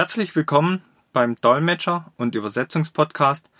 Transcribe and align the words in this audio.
Herzlich 0.00 0.34
willkommen 0.34 0.82
beim 1.12 1.36
Dolmetscher- 1.36 2.10
und 2.16 2.34
Übersetzungspodcast 2.34 3.50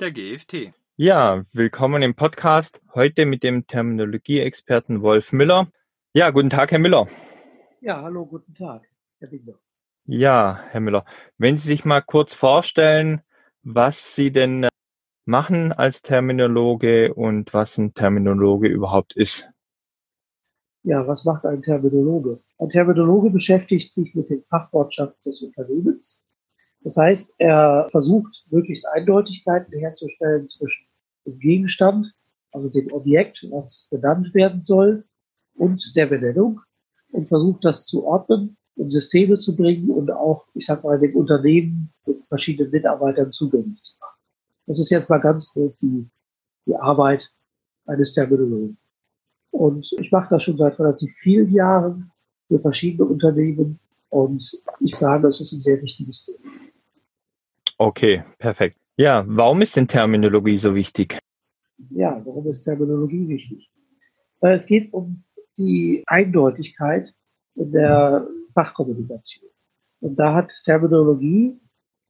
der 0.00 0.10
GFT. 0.10 0.72
Ja, 0.96 1.44
willkommen 1.52 2.00
im 2.00 2.14
Podcast. 2.14 2.80
Heute 2.94 3.26
mit 3.26 3.42
dem 3.42 3.66
Terminologieexperten 3.66 5.02
Wolf 5.02 5.32
Müller. 5.32 5.70
Ja, 6.14 6.30
guten 6.30 6.48
Tag, 6.48 6.72
Herr 6.72 6.78
Müller. 6.78 7.06
Ja, 7.82 8.00
hallo, 8.00 8.24
guten 8.24 8.54
Tag, 8.54 8.88
Herr 9.18 9.28
Binder. 9.28 9.58
Ja, 10.06 10.60
Herr 10.70 10.80
Müller, 10.80 11.04
wenn 11.36 11.58
Sie 11.58 11.68
sich 11.68 11.84
mal 11.84 12.00
kurz 12.00 12.32
vorstellen, 12.32 13.20
was 13.62 14.14
Sie 14.14 14.32
denn 14.32 14.68
machen 15.26 15.70
als 15.70 16.00
Terminologe 16.00 17.12
und 17.12 17.52
was 17.52 17.76
ein 17.76 17.92
Terminologe 17.92 18.68
überhaupt 18.68 19.14
ist. 19.16 19.50
Ja, 20.82 21.06
was 21.06 21.26
macht 21.26 21.44
ein 21.44 21.60
Terminologe? 21.60 22.40
Ein 22.60 22.68
Terminologe 22.68 23.30
beschäftigt 23.30 23.94
sich 23.94 24.14
mit 24.14 24.28
den 24.28 24.44
Fachwortschaften 24.50 25.18
des 25.24 25.40
Unternehmens. 25.40 26.22
Das 26.82 26.94
heißt, 26.94 27.32
er 27.38 27.88
versucht, 27.90 28.44
möglichst 28.50 28.86
Eindeutigkeiten 28.86 29.78
herzustellen 29.78 30.46
zwischen 30.46 30.86
dem 31.24 31.38
Gegenstand, 31.38 32.12
also 32.52 32.68
dem 32.68 32.92
Objekt, 32.92 33.46
was 33.50 33.88
benannt 33.90 34.34
werden 34.34 34.62
soll, 34.62 35.04
und 35.56 35.96
der 35.96 36.06
Benennung 36.06 36.60
und 37.12 37.28
versucht, 37.28 37.64
das 37.64 37.86
zu 37.86 38.04
ordnen 38.04 38.58
und 38.76 38.90
Systeme 38.90 39.38
zu 39.38 39.56
bringen 39.56 39.88
und 39.90 40.10
auch, 40.10 40.44
ich 40.52 40.66
sag 40.66 40.84
mal, 40.84 40.98
dem 40.98 41.16
Unternehmen, 41.16 41.90
den 42.06 42.22
verschiedenen 42.28 42.70
Mitarbeitern 42.70 43.32
zugänglich 43.32 43.82
zu 43.82 43.96
machen. 44.00 44.18
Das 44.66 44.78
ist 44.78 44.90
jetzt 44.90 45.08
mal 45.08 45.18
ganz 45.18 45.48
grob 45.48 45.78
die, 45.78 46.06
die 46.66 46.76
Arbeit 46.76 47.30
eines 47.86 48.12
Terminologen. 48.12 48.76
Und 49.50 49.90
ich 49.98 50.12
mache 50.12 50.28
das 50.28 50.42
schon 50.42 50.58
seit 50.58 50.78
relativ 50.78 51.10
vielen 51.22 51.50
Jahren 51.52 52.10
für 52.50 52.60
verschiedene 52.60 53.08
Unternehmen. 53.08 53.78
Und 54.08 54.60
ich 54.80 54.96
sage, 54.96 55.28
es 55.28 55.40
ist 55.40 55.52
ein 55.52 55.60
sehr 55.60 55.80
wichtiges 55.80 56.24
Thema. 56.24 56.50
Okay, 57.78 58.24
perfekt. 58.38 58.76
Ja, 58.96 59.24
warum 59.26 59.62
ist 59.62 59.76
denn 59.76 59.86
Terminologie 59.86 60.56
so 60.56 60.74
wichtig? 60.74 61.16
Ja, 61.90 62.20
warum 62.24 62.46
ist 62.48 62.64
Terminologie 62.64 63.28
wichtig? 63.28 63.70
Es 64.40 64.66
geht 64.66 64.92
um 64.92 65.22
die 65.56 66.02
Eindeutigkeit 66.06 67.14
in 67.54 67.72
der 67.72 68.26
Fachkommunikation. 68.52 69.48
Und 70.00 70.16
da 70.16 70.34
hat 70.34 70.50
Terminologie 70.64 71.58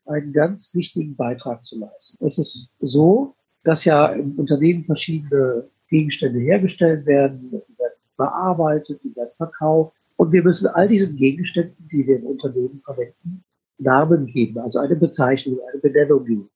einen 0.07 0.33
ganz 0.33 0.75
wichtigen 0.75 1.17
Beitrag 1.17 1.65
zu 1.65 1.79
leisten. 1.79 2.25
Es 2.25 2.39
ist 2.39 2.71
so, 2.81 3.37
dass 3.63 3.85
ja 3.85 4.07
im 4.07 4.39
Unternehmen 4.39 4.85
verschiedene 4.85 5.69
Gegenstände 5.89 6.39
hergestellt 6.39 7.05
werden, 7.05 7.51
die 7.51 7.79
werden 7.79 7.95
bearbeitet, 8.17 9.01
die 9.05 9.15
werden 9.15 9.33
verkauft. 9.37 10.00
Und 10.21 10.33
wir 10.33 10.43
müssen 10.43 10.67
all 10.67 10.87
diesen 10.87 11.17
Gegenständen, 11.17 11.89
die 11.91 12.07
wir 12.07 12.19
im 12.19 12.27
Unternehmen 12.27 12.83
verwenden, 12.85 13.43
Namen 13.79 14.27
geben, 14.27 14.59
also 14.59 14.79
eine 14.79 14.95
Bezeichnung, 14.95 15.61
eine 15.73 15.81
Benennung 15.81 16.27
geben. 16.27 16.51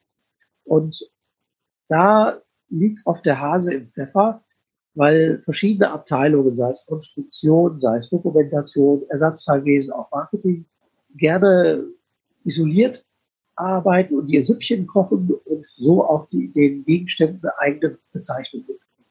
Und 0.64 1.10
da 1.88 2.42
liegt 2.68 3.06
auf 3.06 3.22
der 3.22 3.40
Hase 3.40 3.72
im 3.72 3.88
Pfeffer, 3.92 4.44
weil 4.92 5.40
verschiedene 5.44 5.90
Abteilungen, 5.90 6.54
sei 6.54 6.72
es 6.72 6.84
Konstruktion, 6.84 7.80
sei 7.80 7.96
es 7.96 8.10
Dokumentation, 8.10 9.06
Ersatzteilwesen, 9.08 9.94
auch 9.94 10.10
Marketing, 10.10 10.66
gerne 11.16 11.86
isoliert 12.44 13.02
arbeiten 13.56 14.18
und 14.18 14.28
ihr 14.28 14.44
Süppchen 14.44 14.86
kochen 14.86 15.40
und 15.46 15.64
so 15.70 16.04
auch 16.04 16.28
die, 16.28 16.52
den 16.52 16.84
Gegenständen 16.84 17.40
eine 17.40 17.58
eigene 17.60 17.98
Bezeichnung 18.12 18.66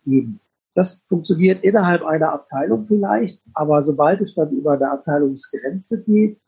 geben. 0.06 0.40
Das 0.76 1.04
funktioniert 1.08 1.64
innerhalb 1.64 2.04
einer 2.04 2.32
Abteilung 2.32 2.88
vielleicht, 2.88 3.42
aber 3.54 3.84
sobald 3.86 4.22
es 4.22 4.34
dann 4.34 4.52
über 4.52 4.74
eine 4.74 4.92
Abteilungsgrenze 4.92 6.04
geht 6.04 6.40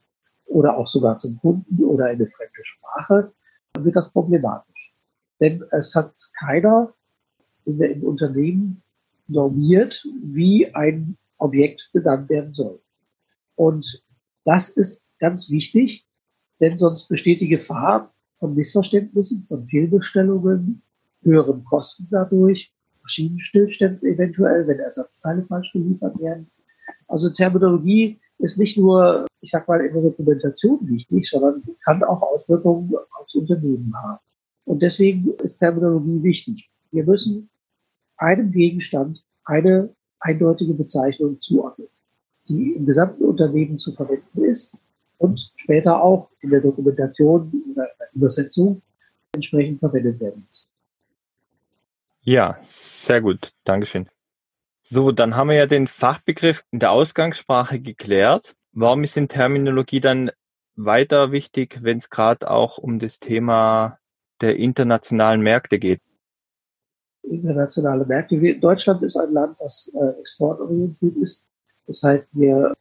oder 0.46 0.78
auch 0.78 0.88
sogar 0.88 1.18
zum 1.18 1.38
Kunden 1.40 1.84
oder 1.84 2.12
in 2.12 2.22
eine 2.22 2.28
fremde 2.28 2.64
Sprache, 2.64 3.34
dann 3.74 3.86
wird 3.86 3.96
das 3.96 4.12
problematisch. 4.12 4.96
Denn 5.40 5.64
es 5.72 5.94
hat 5.94 6.14
keiner 6.40 6.94
in 7.66 7.78
der, 7.78 7.92
im 7.92 8.04
Unternehmen 8.04 8.82
normiert, 9.28 10.04
wie 10.24 10.74
ein 10.74 11.18
Objekt 11.38 11.90
benannt 11.94 12.30
werden 12.30 12.54
soll. 12.54 12.80
Und 13.56 14.04
das 14.44 14.70
ist 14.70 15.04
ganz 15.20 15.50
wichtig, 15.50 16.06
denn 16.60 16.78
sonst 16.78 17.10
besteht 17.10 17.42
die 17.42 17.50
Gefahr 17.50 18.14
von 18.40 18.56
Missverständnissen, 18.56 19.46
von 19.48 19.68
Fehlbestellungen, 19.68 20.82
höheren 21.22 21.64
Kosten 21.66 22.08
dadurch 22.10 22.72
Maschinenstillständen 23.06 24.08
eventuell, 24.10 24.68
wenn 24.68 24.80
Ersatzteile 24.80 25.44
falsch 25.44 25.72
geliefert 25.74 26.20
werden. 26.20 26.50
Also 27.08 27.30
Terminologie 27.30 28.20
ist 28.40 28.58
nicht 28.58 28.78
nur, 28.78 29.26
ich 29.42 29.52
sag 29.52 29.68
mal, 29.68 29.80
in 29.86 29.94
der 29.94 30.02
Dokumentation 30.02 30.80
wichtig, 30.90 31.30
sondern 31.30 31.64
kann 31.84 32.04
auch 32.04 32.22
Auswirkungen 32.22 32.92
aufs 33.20 33.36
Unternehmen 33.36 33.94
haben. 33.96 34.20
Und 34.66 34.82
deswegen 34.82 35.30
ist 35.44 35.60
Terminologie 35.60 36.24
wichtig. 36.24 36.70
Wir 36.92 37.06
müssen 37.06 37.50
einem 38.18 38.52
Gegenstand 38.52 39.24
eine 39.46 39.90
eindeutige 40.20 40.74
Bezeichnung 40.74 41.40
zuordnen, 41.42 41.88
die 42.50 42.72
im 42.72 42.86
gesamten 42.88 43.24
Unternehmen 43.24 43.78
zu 43.78 43.94
verwenden 43.94 44.44
ist 44.46 44.76
und 45.20 45.52
später 45.56 46.02
auch 46.02 46.30
in 46.42 46.50
der 46.50 46.62
Dokumentation 46.62 47.52
oder 47.72 47.88
Übersetzung 48.14 48.82
entsprechend 49.34 49.80
verwendet 49.80 50.20
werden 50.20 50.46
muss. 50.48 50.65
Ja, 52.28 52.58
sehr 52.64 53.22
gut. 53.22 53.52
Dankeschön. 53.66 54.10
So, 54.82 55.12
dann 55.12 55.36
haben 55.36 55.50
wir 55.50 55.58
ja 55.58 55.68
den 55.68 55.86
Fachbegriff 55.86 56.64
in 56.72 56.80
der 56.80 56.90
Ausgangssprache 56.90 57.80
geklärt. 57.80 58.56
Warum 58.72 59.04
ist 59.04 59.16
denn 59.16 59.28
Terminologie 59.28 60.00
dann 60.00 60.32
weiter 60.76 61.32
wichtig, 61.32 61.84
wenn 61.84 62.00
es 62.00 62.10
gerade 62.10 62.50
auch 62.50 62.80
um 62.80 62.98
das 62.98 63.20
Thema 63.20 64.00
der 64.42 64.58
internationalen 64.58 65.42
Märkte 65.42 65.78
geht? 65.78 66.02
Internationale 67.22 68.06
Märkte. 68.06 68.60
Deutschland 68.60 69.04
ist 69.04 69.18
ein 69.18 69.32
Land, 69.32 69.58
das 69.60 69.94
äh, 69.94 70.20
exportorientiert 70.20 71.18
ist. 71.18 71.46
Das 71.86 72.02
heißt, 72.02 72.30
wir 72.32 72.74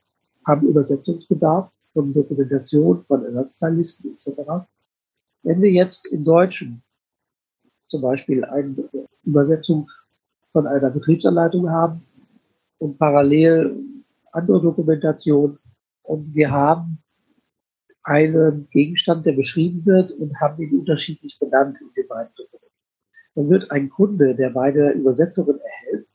haben 0.47 0.67
Übersetzungsbedarf 0.67 1.71
von 1.93 2.15
Dokumentation, 2.15 3.05
von 3.05 3.27
Ersatzteillisten 3.27 4.15
etc. 4.15 4.41
Wenn 5.43 5.61
wir 5.61 5.71
jetzt 5.71 6.07
im 6.07 6.25
Deutschen 6.25 6.83
zum 7.95 8.03
Beispiel 8.03 8.45
eine 8.45 8.75
Übersetzung 9.23 9.89
von 10.51 10.67
einer 10.67 10.91
Betriebsanleitung 10.91 11.71
haben 11.71 12.05
und 12.79 12.99
parallel 12.99 13.77
andere 14.33 14.61
Dokumentation 14.61 15.61
und 16.03 16.35
wir 16.35 16.51
haben 16.51 16.99
einen 18.03 18.69
Gegenstand, 18.71 19.27
der 19.27 19.35
beschrieben 19.35 19.87
wird 19.87 20.11
und 20.11 20.41
haben 20.41 20.61
ihn 20.61 20.77
unterschiedlich 20.77 21.39
benannt 21.39 21.81
in 21.81 21.89
den 21.97 22.09
beiden 22.09 22.35
Dokumenten. 22.35 22.75
Dann 23.37 23.49
wird 23.49 23.71
ein 23.71 23.89
Kunde, 23.89 24.35
der 24.35 24.51
beide 24.51 24.91
Übersetzungen 24.91 25.61
erhält, 25.61 26.09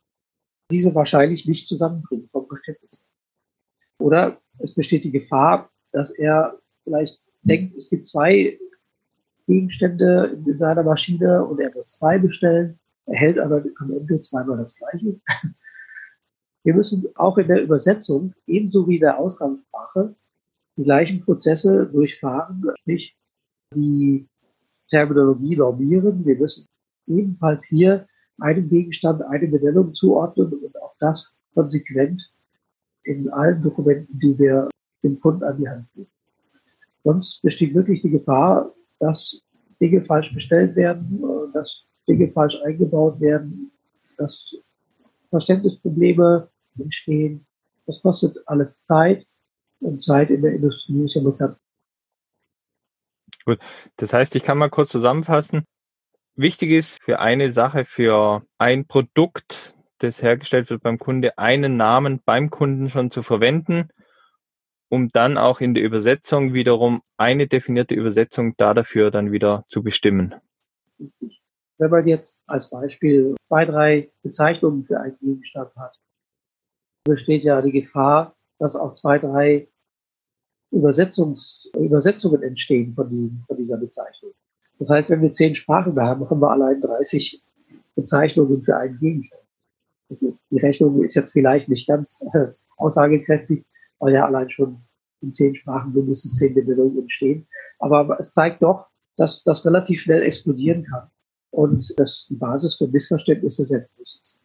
diese 0.70 0.94
wahrscheinlich 0.94 1.48
nicht 1.48 1.66
zusammenbringen 1.70 2.28
vom 2.34 2.46
Verständnis. 2.46 3.08
Oder 4.00 4.42
es 4.58 4.76
besteht 4.76 5.06
die 5.06 5.12
Gefahr, 5.12 5.70
dass 5.94 6.12
er 6.12 6.60
vielleicht 6.84 7.22
denkt, 7.44 7.74
es 7.76 7.90
gibt 7.90 8.06
zwei 8.06 8.60
Gegenstände 9.50 10.38
in 10.46 10.60
seiner 10.60 10.84
Maschine 10.84 11.44
und 11.44 11.60
er 11.60 11.74
muss 11.74 11.98
zwei 11.98 12.20
bestellen, 12.20 12.80
erhält 13.08 13.40
aber 13.40 13.64
am 13.80 13.92
Ende 13.92 14.22
zweimal 14.22 14.58
das 14.58 14.76
gleiche. 14.78 15.20
Wir 16.64 16.76
müssen 16.76 17.08
auch 17.16 17.38
in 17.40 17.48
der 17.48 17.64
Übersetzung, 17.64 18.34
ebenso 18.46 18.88
wie 18.88 18.96
in 18.96 19.02
der 19.02 19.18
Ausgangssprache, 19.18 20.14
die 20.78 20.84
gleichen 20.84 21.22
Prozesse 21.22 21.88
durchfahren, 21.88 22.64
sprich 22.82 23.18
die 23.74 24.28
Terminologie 24.90 25.56
normieren. 25.56 26.24
Wir 26.26 26.38
müssen 26.38 26.68
ebenfalls 27.08 27.66
hier 27.66 28.08
einem 28.40 28.70
Gegenstand 28.70 29.24
eine 29.24 29.48
Benennung 29.48 29.96
zuordnen 29.96 30.54
und 30.54 30.82
auch 30.82 30.94
das 31.00 31.36
konsequent 31.56 32.32
in 33.04 33.30
allen 33.30 33.64
Dokumenten, 33.64 34.20
die 34.20 34.38
wir 34.38 34.70
dem 35.04 35.20
Kunden 35.20 35.44
an 35.44 35.58
die 35.58 35.68
Hand 35.68 35.88
geben. 35.96 36.12
Sonst 37.04 37.42
besteht 37.42 37.74
wirklich 37.74 38.02
die 38.02 38.12
Gefahr, 38.12 38.74
dass 39.00 39.42
Dinge 39.80 40.04
falsch 40.06 40.34
bestellt 40.34 40.76
werden, 40.76 41.24
äh, 41.24 41.54
dass 41.54 41.86
Dinge 42.08 42.32
falsch 42.32 42.56
eingebaut 42.64 43.20
werden, 43.20 43.72
dass 44.18 44.56
Verständnisprobleme 45.30 46.50
entstehen. 46.78 47.46
Das 47.86 48.02
kostet 48.02 48.38
alles 48.48 48.84
Zeit 48.84 49.26
und 49.80 50.04
Zeit 50.04 50.30
in 50.30 50.42
der 50.42 50.54
Industrie 50.54 51.06
ist 51.06 51.16
ja 51.16 51.22
bekannt. 51.22 51.58
Gut, 53.46 53.60
das 53.98 54.14
heißt, 54.14 54.36
ich 54.36 54.44
kann 54.44 54.58
mal 54.58 54.70
kurz 54.70 54.92
zusammenfassen. 54.92 55.64
Wichtig 56.36 56.72
ist 56.72 57.02
für 57.04 57.20
eine 57.20 57.52
Sache, 57.52 57.86
für 57.86 58.44
ein 58.58 58.86
Produkt, 58.86 59.74
das 60.00 60.22
hergestellt 60.22 60.70
wird 60.70 60.84
beim 60.84 60.98
Kunde, 60.98 61.38
einen 61.38 61.78
Namen 61.78 62.22
beim 62.24 62.50
Kunden 62.50 62.90
schon 62.90 63.12
zu 63.12 63.22
verwenden 63.22 63.90
um 64.90 65.08
dann 65.10 65.38
auch 65.38 65.62
in 65.62 65.74
der 65.74 65.84
Übersetzung 65.84 66.54
wiederum 66.54 67.02
eine 67.18 67.48
definierte 67.48 67.96
Übersetzung 67.96 68.56
da 68.58 68.74
dafür 68.74 69.12
dann 69.12 69.32
wieder 69.32 69.64
zu 69.70 69.84
bestimmen. 69.84 70.36
Wenn 71.78 71.92
man 71.92 72.08
jetzt 72.08 72.44
als 72.48 72.70
Beispiel 72.70 73.36
zwei, 73.48 73.66
drei 73.66 74.12
Bezeichnungen 74.22 74.84
für 74.84 75.00
einen 75.00 75.18
Gegenstand 75.20 75.74
hat, 75.76 75.98
besteht 77.06 77.44
ja 77.44 77.62
die 77.62 77.72
Gefahr, 77.72 78.36
dass 78.58 78.76
auch 78.76 78.96
zwei, 78.96 79.18
drei 79.20 79.68
Übersetzungs, 80.72 81.72
Übersetzungen 81.78 82.44
entstehen 82.44 82.94
von, 82.94 83.10
die, 83.10 83.32
von 83.48 83.58
dieser 83.58 83.78
Bezeichnung. 83.78 84.34
Das 84.80 84.90
heißt, 84.90 85.10
wenn 85.10 85.22
wir 85.22 85.32
zehn 85.32 85.56
Sprachen 85.56 86.00
haben, 86.00 86.30
haben 86.30 86.42
wir 86.42 86.52
allein 86.52 86.82
30 86.82 87.42
Bezeichnungen 87.96 88.62
für 88.64 88.78
einen 88.78 89.00
Gegenstand. 89.00 89.42
Also 90.10 90.38
die 90.50 90.60
Rechnung 90.60 91.04
ist 91.04 91.16
jetzt 91.16 91.32
vielleicht 91.32 91.70
nicht 91.70 91.88
ganz 91.88 92.26
äh, 92.34 92.48
aussagekräftig, 92.78 93.66
weil 94.00 94.14
ja 94.14 94.26
allein 94.26 94.50
schon 94.50 94.82
in 95.22 95.34
zehn 95.34 95.56
Sprachen 95.56 95.94
mindestens 95.94 96.38
zehn 96.38 96.54
Benennungen 96.54 97.00
entstehen. 97.00 97.48
Aber 97.80 98.18
es 98.20 98.34
zeigt 98.34 98.64
doch, 98.64 98.88
dass 99.18 99.44
das 99.44 99.66
relativ 99.66 100.02
schnell 100.02 100.24
explodieren 100.24 100.86
kann 100.86 101.10
und 101.52 101.94
dass 101.98 102.28
die 102.30 102.36
Basis 102.36 102.78
für 102.78 102.88
Missverständnisse 102.88 103.66
sehr 103.66 103.82
groß 103.82 104.22
ist. 104.22 104.40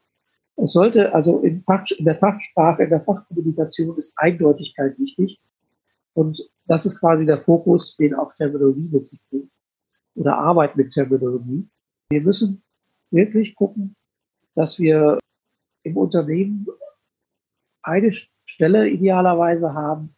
Es 0.57 0.73
sollte 0.73 1.13
also 1.15 1.41
in, 1.41 1.63
Fach, 1.63 1.85
in 1.99 2.05
der 2.05 2.17
Fachsprache, 2.17 2.85
in 2.85 2.91
der 2.91 3.03
Fachkommunikation 3.03 3.97
ist 3.97 4.17
Eindeutigkeit 4.17 4.99
wichtig. 4.99 5.41
Und 6.15 6.39
das 6.67 6.87
ist 6.87 7.01
quasi 7.01 7.27
der 7.27 7.39
Fokus, 7.39 7.97
den 7.97 8.15
auch 8.15 8.35
Terminologie 8.35 8.89
mit 8.91 9.09
sich 9.09 9.21
bringt 9.31 9.51
oder 10.15 10.39
Arbeit 10.39 10.77
mit 10.77 10.93
Terminologie. 10.93 11.69
Wir 12.11 12.21
müssen 12.21 12.63
wirklich 13.11 13.55
gucken, 13.57 13.97
dass 14.55 14.79
wir 14.79 15.19
im 15.83 15.97
Unternehmen 15.97 16.67
eine 17.83 18.13
Stelle 18.47 18.89
idealerweise 18.89 19.75
haben, 19.75 20.15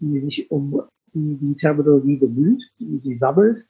die 0.00 0.20
sich 0.20 0.50
um 0.50 0.82
die, 1.14 1.36
die 1.36 1.56
Terminologie 1.56 2.16
bemüht, 2.16 2.62
die 2.78 3.00
sie 3.02 3.16
sammelt, 3.16 3.66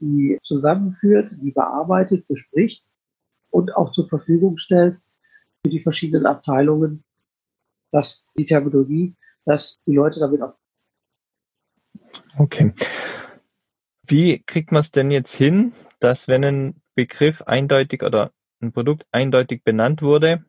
die 0.00 0.38
zusammenführt, 0.42 1.30
die 1.40 1.52
bearbeitet, 1.52 2.26
bespricht 2.26 2.84
und 3.50 3.74
auch 3.76 3.92
zur 3.92 4.08
Verfügung 4.08 4.58
stellt 4.58 4.98
für 5.62 5.70
die 5.70 5.80
verschiedenen 5.80 6.26
Abteilungen, 6.26 7.04
dass 7.92 8.24
die 8.36 8.46
Terminologie, 8.46 9.14
dass 9.44 9.80
die 9.86 9.94
Leute 9.94 10.20
damit 10.20 10.42
auch. 10.42 10.54
Okay. 12.36 12.72
Wie 14.06 14.42
kriegt 14.42 14.72
man 14.72 14.80
es 14.80 14.90
denn 14.90 15.10
jetzt 15.10 15.34
hin, 15.34 15.72
dass 16.00 16.26
wenn 16.26 16.44
ein 16.44 16.82
Begriff 16.94 17.42
eindeutig 17.42 18.02
oder 18.02 18.32
ein 18.60 18.72
Produkt 18.72 19.06
eindeutig 19.12 19.62
benannt 19.62 20.02
wurde, 20.02 20.44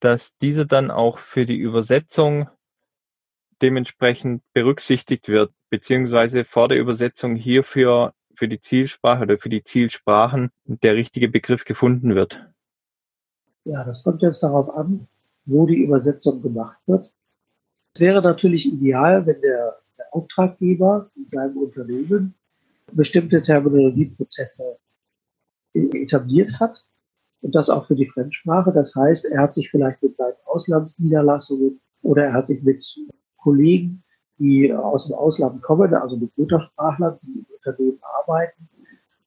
dass 0.00 0.36
dieser 0.38 0.64
dann 0.64 0.90
auch 0.90 1.18
für 1.18 1.46
die 1.46 1.56
Übersetzung 1.56 2.48
dementsprechend 3.62 4.42
berücksichtigt 4.52 5.28
wird, 5.28 5.52
beziehungsweise 5.68 6.44
vor 6.44 6.68
der 6.68 6.78
Übersetzung 6.78 7.36
hierfür 7.36 8.14
für 8.34 8.48
die 8.48 8.60
Zielsprache 8.60 9.22
oder 9.22 9.38
für 9.38 9.50
die 9.50 9.62
Zielsprachen 9.62 10.50
der 10.64 10.94
richtige 10.94 11.28
Begriff 11.28 11.64
gefunden 11.64 12.14
wird? 12.14 12.48
Ja, 13.64 13.84
das 13.84 14.02
kommt 14.02 14.22
jetzt 14.22 14.42
darauf 14.42 14.74
an, 14.74 15.06
wo 15.44 15.66
die 15.66 15.82
Übersetzung 15.82 16.40
gemacht 16.40 16.78
wird. 16.86 17.12
Es 17.94 18.00
wäre 18.00 18.22
natürlich 18.22 18.66
ideal, 18.66 19.26
wenn 19.26 19.40
der, 19.42 19.80
der 19.98 20.06
Auftraggeber 20.12 21.10
in 21.16 21.28
seinem 21.28 21.58
Unternehmen 21.58 22.34
bestimmte 22.92 23.42
Terminologieprozesse 23.42 24.78
etabliert 25.74 26.58
hat 26.58 26.84
und 27.42 27.54
das 27.54 27.70
auch 27.70 27.86
für 27.86 27.94
die 27.94 28.08
Fremdsprache. 28.08 28.72
Das 28.72 28.94
heißt, 28.94 29.26
er 29.32 29.42
hat 29.42 29.54
sich 29.54 29.70
vielleicht 29.70 30.02
mit 30.02 30.16
seinen 30.16 30.36
Auslandsniederlassungen 30.44 31.80
oder 32.02 32.24
er 32.24 32.32
hat 32.32 32.48
sich 32.48 32.62
mit 32.62 32.84
Kollegen, 33.36 34.02
die 34.38 34.72
aus 34.72 35.08
dem 35.08 35.16
Ausland 35.16 35.62
kommen, 35.62 35.94
also 35.94 36.16
mit 36.16 36.36
Muttersprachlern, 36.36 37.18
die 37.22 37.40
im 37.40 37.46
Unternehmen 37.54 37.98
arbeiten, 38.20 38.68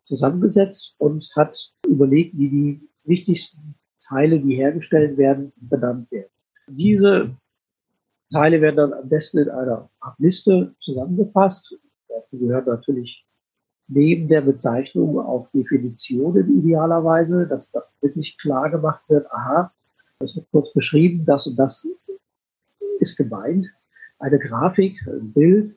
zusammengesetzt 0.06 0.96
und 0.98 1.30
hat 1.36 1.74
überlegt, 1.88 2.38
wie 2.38 2.50
die 2.50 2.90
wichtigsten 3.04 3.76
Teile, 4.08 4.40
die 4.40 4.56
hergestellt 4.56 5.18
werden, 5.18 5.54
benannt 5.56 6.12
werden. 6.12 6.30
Diese 6.68 7.36
Teile 8.32 8.62
werden 8.62 8.78
dann 8.78 8.94
am 8.94 9.10
besten 9.10 9.40
in 9.40 9.50
einer 9.50 9.90
Art 10.00 10.20
Liste 10.20 10.74
zusammengefasst. 10.80 11.78
Dazu 12.10 12.40
gehören 12.40 12.66
natürlich 12.66 13.26
neben 13.94 14.28
der 14.28 14.42
Bezeichnung 14.42 15.20
auch 15.20 15.48
Definitionen 15.52 16.60
idealerweise, 16.60 17.48
dass 17.48 17.72
das 17.72 17.94
wirklich 18.02 18.38
klar 18.38 18.70
gemacht 18.70 19.04
wird, 19.08 19.32
aha, 19.32 19.72
das 20.20 20.36
wird 20.36 20.48
kurz 20.52 20.74
beschrieben, 20.74 21.26
das 21.26 21.48
und 21.48 21.58
das 21.58 21.88
ist 23.00 23.18
gemeint. 23.18 23.68
Eine 24.20 24.40
Grafik, 24.40 24.98
ein 25.08 25.34
Bild, 25.34 25.76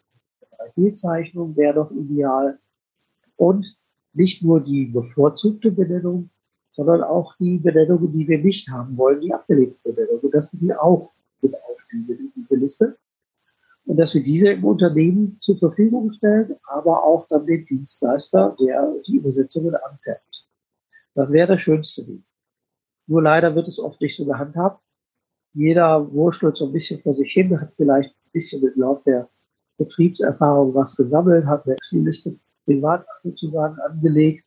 eine 0.58 0.70
3D-Zeichnung 0.70 1.56
wäre 1.56 1.74
doch 1.74 1.90
ideal. 1.90 2.58
Und 3.36 3.76
nicht 4.12 4.42
nur 4.42 4.60
die 4.60 4.86
bevorzugte 4.86 5.70
Benennung, 5.70 6.30
sondern 6.72 7.02
auch 7.02 7.34
die 7.38 7.58
Benennungen, 7.58 8.12
die 8.12 8.28
wir 8.28 8.38
nicht 8.38 8.68
haben 8.70 8.96
wollen, 8.96 9.20
die 9.20 9.32
abgelehnten 9.32 9.78
Benennungen, 9.82 10.30
dass 10.30 10.52
wir 10.52 10.60
die 10.60 10.74
auch 10.74 11.10
mit 11.42 11.54
aufnehmen 11.54 12.18
in 12.18 12.32
diese 12.36 12.54
Liste 12.54 12.96
und 13.86 13.96
dass 13.96 14.14
wir 14.14 14.22
diese 14.22 14.50
im 14.50 14.64
Unternehmen 14.64 15.38
zur 15.40 15.58
Verfügung 15.58 16.12
stellen, 16.12 16.56
aber 16.68 17.04
auch 17.04 17.26
dann 17.28 17.46
den 17.46 17.64
Dienstleister, 17.66 18.56
der 18.60 18.94
die 19.06 19.16
Übersetzungen 19.16 19.74
anfärbt. 19.74 20.46
Das 21.14 21.32
wäre 21.32 21.46
der 21.46 21.58
schönste 21.58 22.06
Weg. 22.06 22.22
Nur 23.06 23.22
leider 23.22 23.54
wird 23.54 23.68
es 23.68 23.78
oft 23.78 24.00
nicht 24.00 24.16
so 24.16 24.26
gehandhabt. 24.26 24.82
Jeder 25.54 26.12
wurschtelt 26.12 26.56
so 26.56 26.66
ein 26.66 26.72
bisschen 26.72 27.00
vor 27.00 27.14
sich 27.14 27.32
hin, 27.32 27.58
hat 27.58 27.72
vielleicht 27.76 28.10
ein 28.10 28.30
bisschen 28.32 28.62
mit 28.62 28.76
Lauf 28.76 29.02
der 29.04 29.28
Betriebserfahrung 29.78 30.74
was 30.74 30.96
gesammelt, 30.96 31.46
hat 31.46 31.64
eine 31.64 31.76
Excel-Liste 31.76 32.38
privat 32.64 33.06
sozusagen 33.22 33.78
angelegt, 33.80 34.44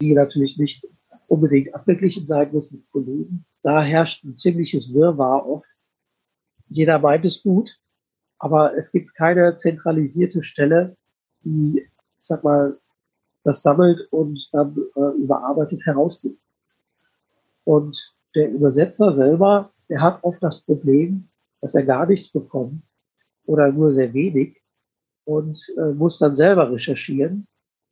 die 0.00 0.14
natürlich 0.14 0.56
nicht 0.56 0.86
unbedingt 1.26 1.74
abgeglichen 1.74 2.26
sein 2.26 2.50
muss 2.52 2.70
mit 2.70 2.88
Kollegen. 2.92 3.44
Da 3.62 3.82
herrscht 3.82 4.24
ein 4.24 4.38
ziemliches 4.38 4.94
Wirrwarr 4.94 5.46
oft. 5.46 5.66
Jeder 6.68 7.00
meint 7.00 7.24
es 7.24 7.42
gut, 7.42 7.79
aber 8.40 8.76
es 8.76 8.90
gibt 8.90 9.14
keine 9.14 9.54
zentralisierte 9.56 10.42
Stelle, 10.42 10.96
die, 11.44 11.82
ich 11.82 12.26
sag 12.26 12.42
mal, 12.42 12.76
das 13.44 13.62
sammelt 13.62 14.00
und 14.10 14.48
dann 14.52 14.76
äh, 14.96 15.22
überarbeitet 15.22 15.84
herausgibt. 15.84 16.40
Und 17.64 17.96
der 18.34 18.50
Übersetzer 18.50 19.14
selber, 19.14 19.70
der 19.88 20.00
hat 20.00 20.24
oft 20.24 20.42
das 20.42 20.62
Problem, 20.62 21.28
dass 21.60 21.74
er 21.74 21.84
gar 21.84 22.06
nichts 22.06 22.32
bekommt 22.32 22.82
oder 23.44 23.70
nur 23.70 23.92
sehr 23.92 24.12
wenig 24.12 24.60
und 25.24 25.60
äh, 25.76 25.92
muss 25.92 26.18
dann 26.18 26.34
selber 26.34 26.70
recherchieren 26.70 27.46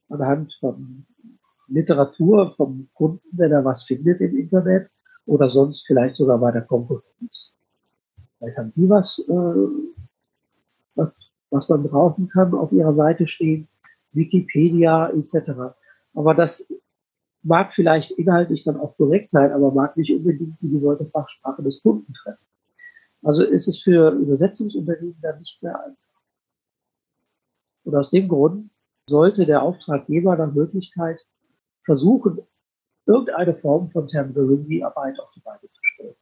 anhand 0.08 0.54
von 0.60 1.06
Literatur 1.68 2.54
vom 2.56 2.88
Kunden, 2.94 3.28
wenn 3.32 3.52
er 3.52 3.64
was 3.64 3.84
findet 3.84 4.22
im 4.22 4.36
Internet 4.38 4.88
oder 5.26 5.50
sonst 5.50 5.84
vielleicht 5.86 6.16
sogar 6.16 6.38
bei 6.38 6.50
der 6.52 6.62
Konkurrenz. 6.62 7.52
Vielleicht 8.38 8.56
haben 8.56 8.72
die 8.72 8.88
was 8.88 9.18
äh, 9.28 9.97
was, 11.50 11.68
man 11.68 11.82
brauchen 11.82 12.28
kann, 12.28 12.54
auf 12.54 12.72
ihrer 12.72 12.94
Seite 12.94 13.28
stehen, 13.28 13.68
Wikipedia 14.12 15.10
etc. 15.10 15.74
Aber 16.14 16.34
das 16.34 16.68
mag 17.42 17.72
vielleicht 17.74 18.10
inhaltlich 18.12 18.64
dann 18.64 18.78
auch 18.78 18.96
korrekt 18.96 19.30
sein, 19.30 19.52
aber 19.52 19.72
mag 19.72 19.96
nicht 19.96 20.12
unbedingt 20.12 20.60
die 20.60 20.70
gewollte 20.70 21.06
Fachsprache 21.06 21.62
des 21.62 21.82
Kunden 21.82 22.12
treffen. 22.12 22.44
Also 23.22 23.42
ist 23.42 23.68
es 23.68 23.82
für 23.82 24.10
Übersetzungsunternehmen 24.10 25.18
dann 25.20 25.38
nicht 25.38 25.58
sehr 25.58 25.74
einfach. 25.74 25.96
Und 27.84 27.94
aus 27.96 28.10
dem 28.10 28.28
Grund 28.28 28.70
sollte 29.08 29.46
der 29.46 29.62
Auftraggeber 29.62 30.36
nach 30.36 30.52
Möglichkeit 30.52 31.24
versuchen, 31.84 32.40
irgendeine 33.06 33.54
Form 33.54 33.90
von 33.90 34.06
Terminologiearbeit 34.06 35.18
auf 35.18 35.30
die 35.34 35.40
Beine 35.40 35.60
zu 35.60 35.80
stellen. 35.82 36.14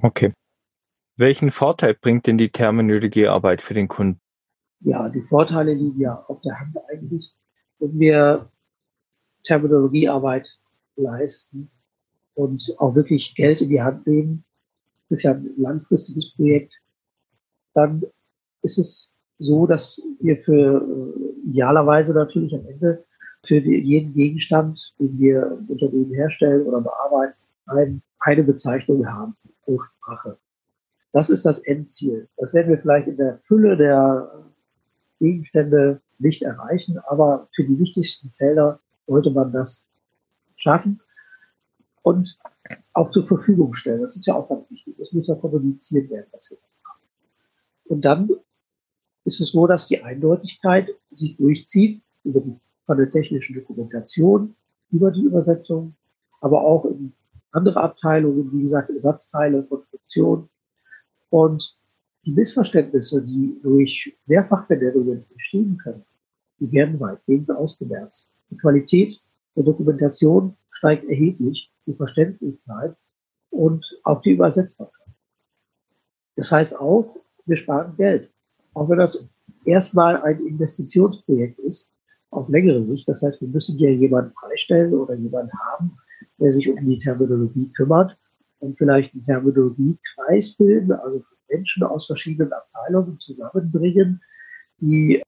Okay. 0.00 0.32
Welchen 1.16 1.50
Vorteil 1.50 1.94
bringt 1.94 2.26
denn 2.26 2.38
die 2.38 2.50
Terminologiearbeit 2.50 3.62
für 3.62 3.74
den 3.74 3.88
Kunden? 3.88 4.20
Ja, 4.80 5.08
die 5.08 5.22
Vorteile 5.22 5.74
liegen 5.74 6.00
ja 6.00 6.24
auf 6.28 6.40
der 6.42 6.58
Hand 6.58 6.76
eigentlich. 6.88 7.32
Wenn 7.78 7.98
wir 7.98 8.50
Terminologiearbeit 9.44 10.48
leisten 10.96 11.70
und 12.34 12.62
auch 12.78 12.94
wirklich 12.94 13.34
Geld 13.34 13.60
in 13.60 13.70
die 13.70 13.82
Hand 13.82 14.06
nehmen, 14.06 14.44
das 15.08 15.18
ist 15.18 15.24
ja 15.24 15.32
ein 15.32 15.50
langfristiges 15.56 16.34
Projekt, 16.34 16.72
dann 17.74 18.02
ist 18.62 18.78
es 18.78 19.10
so, 19.38 19.66
dass 19.66 20.02
wir 20.20 20.38
für 20.38 20.82
äh, 20.82 21.48
idealerweise 21.48 22.14
natürlich 22.14 22.54
am 22.54 22.66
Ende 22.66 23.04
für 23.46 23.58
jeden 23.58 24.14
Gegenstand, 24.14 24.94
den 24.98 25.18
wir 25.18 25.58
im 25.60 25.66
Unternehmen 25.68 26.12
herstellen 26.12 26.66
oder 26.66 26.80
bearbeiten, 26.80 27.34
ein, 27.66 28.02
eine 28.20 28.42
Bezeichnung 28.42 29.06
haben 29.06 29.36
pro 29.64 29.80
Sprache. 29.80 30.36
Das 31.12 31.30
ist 31.30 31.46
das 31.46 31.60
Endziel. 31.60 32.28
Das 32.36 32.52
werden 32.54 32.70
wir 32.70 32.78
vielleicht 32.78 33.08
in 33.08 33.16
der 33.16 33.38
Fülle 33.46 33.76
der 33.76 34.30
Gegenstände 35.18 36.00
nicht 36.18 36.42
erreichen, 36.42 36.98
aber 36.98 37.48
für 37.54 37.64
die 37.64 37.78
wichtigsten 37.78 38.30
Felder 38.30 38.80
sollte 39.06 39.30
man 39.30 39.52
das 39.52 39.86
schaffen 40.56 41.00
und 42.02 42.38
auch 42.92 43.10
zur 43.10 43.26
Verfügung 43.26 43.74
stellen. 43.74 44.02
Das 44.02 44.16
ist 44.16 44.26
ja 44.26 44.34
auch 44.34 44.48
ganz 44.48 44.70
wichtig. 44.70 44.96
Das 44.98 45.12
muss 45.12 45.26
ja 45.26 45.34
kommuniziert 45.34 46.10
werden, 46.10 46.26
was 46.32 46.50
wir 46.50 46.58
haben. 46.84 47.00
Und 47.84 48.04
dann 48.04 48.30
ist 49.24 49.40
es 49.40 49.52
so, 49.52 49.66
dass 49.66 49.88
die 49.88 50.02
Eindeutigkeit 50.02 50.88
sich 51.12 51.36
durchzieht 51.36 52.02
über 52.24 52.40
die, 52.40 52.58
von 52.86 52.96
der 52.96 53.10
technischen 53.10 53.54
Dokumentation, 53.54 54.54
über 54.90 55.10
die 55.10 55.22
Übersetzung, 55.22 55.94
aber 56.40 56.62
auch 56.62 56.84
in 56.84 57.12
andere 57.52 57.80
Abteilungen, 57.80 58.52
wie 58.52 58.62
gesagt, 58.62 58.90
Ersatzteile, 58.90 59.62
Konstruktion, 59.64 60.48
und 61.30 61.76
die 62.26 62.32
Missverständnisse, 62.32 63.24
die 63.24 63.58
durch 63.62 64.14
Mehrfachbenennungen 64.26 65.24
entstehen 65.30 65.78
können, 65.78 66.04
die 66.58 66.70
werden 66.72 66.98
weitgehend 66.98 67.50
ausgemerzt. 67.50 68.28
Die 68.50 68.56
Qualität 68.56 69.20
der 69.54 69.62
Dokumentation 69.62 70.56
steigt 70.72 71.08
erheblich, 71.08 71.70
die 71.86 71.94
Verständlichkeit 71.94 72.96
und 73.50 73.84
auch 74.02 74.20
die 74.22 74.32
Übersetzbarkeit. 74.32 75.06
Das 76.34 76.50
heißt 76.50 76.78
auch, 76.78 77.16
wir 77.46 77.56
sparen 77.56 77.96
Geld. 77.96 78.30
Auch 78.74 78.88
wenn 78.88 78.98
das 78.98 79.30
erstmal 79.64 80.20
ein 80.22 80.44
Investitionsprojekt 80.44 81.58
ist, 81.60 81.88
auf 82.30 82.48
längere 82.48 82.84
Sicht. 82.84 83.08
Das 83.08 83.22
heißt, 83.22 83.40
wir 83.40 83.48
müssen 83.48 83.78
ja 83.78 83.88
jemanden 83.88 84.32
freistellen 84.32 84.92
oder 84.92 85.14
jemanden 85.14 85.52
haben, 85.70 85.96
der 86.38 86.52
sich 86.52 86.68
um 86.68 86.84
die 86.84 86.98
Terminologie 86.98 87.70
kümmert 87.76 88.18
und 88.58 88.76
vielleicht 88.76 89.14
einen 89.14 89.22
Terminologiekreis 89.22 90.54
bilden, 90.56 90.92
also 90.92 91.22
Menschen 91.48 91.82
aus 91.82 92.06
verschiedenen 92.06 92.52
Abteilungen 92.52 93.18
zusammenbringen, 93.18 94.22
die 94.78 95.22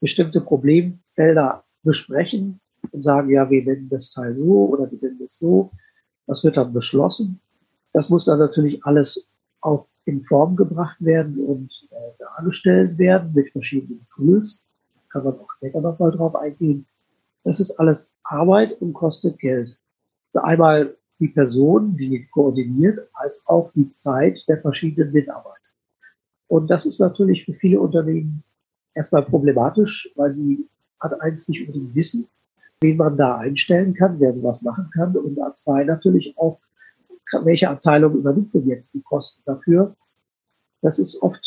bestimmte 0.00 0.40
Problemfelder 0.40 1.64
besprechen 1.82 2.60
und 2.90 3.02
sagen, 3.02 3.30
ja, 3.30 3.48
wir 3.48 3.64
nennen 3.64 3.88
das 3.88 4.12
Teil 4.12 4.36
so 4.36 4.66
oder 4.66 4.90
wir 4.90 4.98
nennen 5.00 5.18
das 5.20 5.38
so. 5.38 5.70
Das 6.26 6.44
wird 6.44 6.56
dann 6.56 6.72
beschlossen. 6.72 7.40
Das 7.92 8.10
muss 8.10 8.24
dann 8.24 8.38
natürlich 8.38 8.84
alles 8.84 9.28
auch 9.60 9.86
in 10.04 10.24
Form 10.24 10.56
gebracht 10.56 10.96
werden 11.00 11.38
und 11.38 11.70
äh, 11.90 11.94
dargestellt 12.18 12.98
werden 12.98 13.32
mit 13.34 13.50
verschiedenen 13.50 14.06
Tools. 14.14 14.64
Kann 15.10 15.24
man 15.24 15.38
auch 15.38 15.50
später 15.56 15.80
nochmal 15.80 16.10
drauf 16.10 16.34
eingehen. 16.34 16.86
Das 17.44 17.60
ist 17.60 17.72
alles 17.78 18.16
Arbeit 18.24 18.80
und 18.80 18.92
kostet 18.92 19.38
Geld. 19.38 19.76
Einmal 20.32 20.96
die 21.22 21.28
Person, 21.28 21.96
die 21.96 22.26
koordiniert, 22.32 22.98
als 23.12 23.46
auch 23.46 23.70
die 23.74 23.88
Zeit 23.92 24.36
der 24.48 24.60
verschiedenen 24.60 25.12
Mitarbeiter. 25.12 25.56
Und 26.48 26.68
das 26.68 26.84
ist 26.84 26.98
natürlich 26.98 27.44
für 27.44 27.54
viele 27.54 27.80
Unternehmen 27.80 28.42
erstmal 28.92 29.22
problematisch, 29.22 30.10
weil 30.16 30.32
sie 30.32 30.68
hat 30.98 31.18
eins 31.20 31.46
nicht 31.46 31.60
unbedingt 31.60 31.94
wissen, 31.94 32.26
wen 32.80 32.96
man 32.96 33.16
da 33.16 33.38
einstellen 33.38 33.94
kann, 33.94 34.18
wer 34.18 34.34
was 34.42 34.62
machen 34.62 34.90
kann. 34.92 35.16
Und 35.16 35.38
A2 35.38 35.84
natürlich 35.84 36.36
auch, 36.36 36.58
welche 37.44 37.70
Abteilung 37.70 38.16
übernimmt 38.16 38.52
denn 38.52 38.66
jetzt 38.66 38.92
die 38.92 39.02
Kosten 39.02 39.42
dafür? 39.46 39.94
Das 40.80 40.98
ist 40.98 41.22
oft 41.22 41.40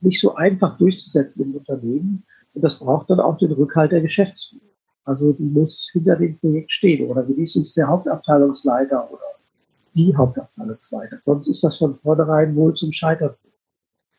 nicht 0.00 0.20
so 0.20 0.34
einfach 0.34 0.78
durchzusetzen 0.78 1.44
im 1.44 1.54
Unternehmen. 1.54 2.24
Und 2.54 2.62
das 2.62 2.80
braucht 2.80 3.08
dann 3.08 3.20
auch 3.20 3.38
den 3.38 3.52
Rückhalt 3.52 3.92
der 3.92 4.02
Geschäftsführung. 4.02 4.71
Also 5.04 5.32
die 5.32 5.44
muss 5.44 5.90
hinter 5.92 6.16
dem 6.16 6.38
Projekt 6.38 6.70
stehen 6.70 7.10
oder 7.10 7.26
wenigstens 7.28 7.74
der 7.74 7.88
Hauptabteilungsleiter 7.88 9.10
oder 9.10 9.20
die 9.94 10.14
Hauptabteilungsleiter. 10.16 11.18
Sonst 11.24 11.48
ist 11.48 11.64
das 11.64 11.76
von 11.76 11.98
vornherein 11.98 12.54
wohl 12.54 12.74
zum 12.74 12.92
Scheitern. 12.92 13.34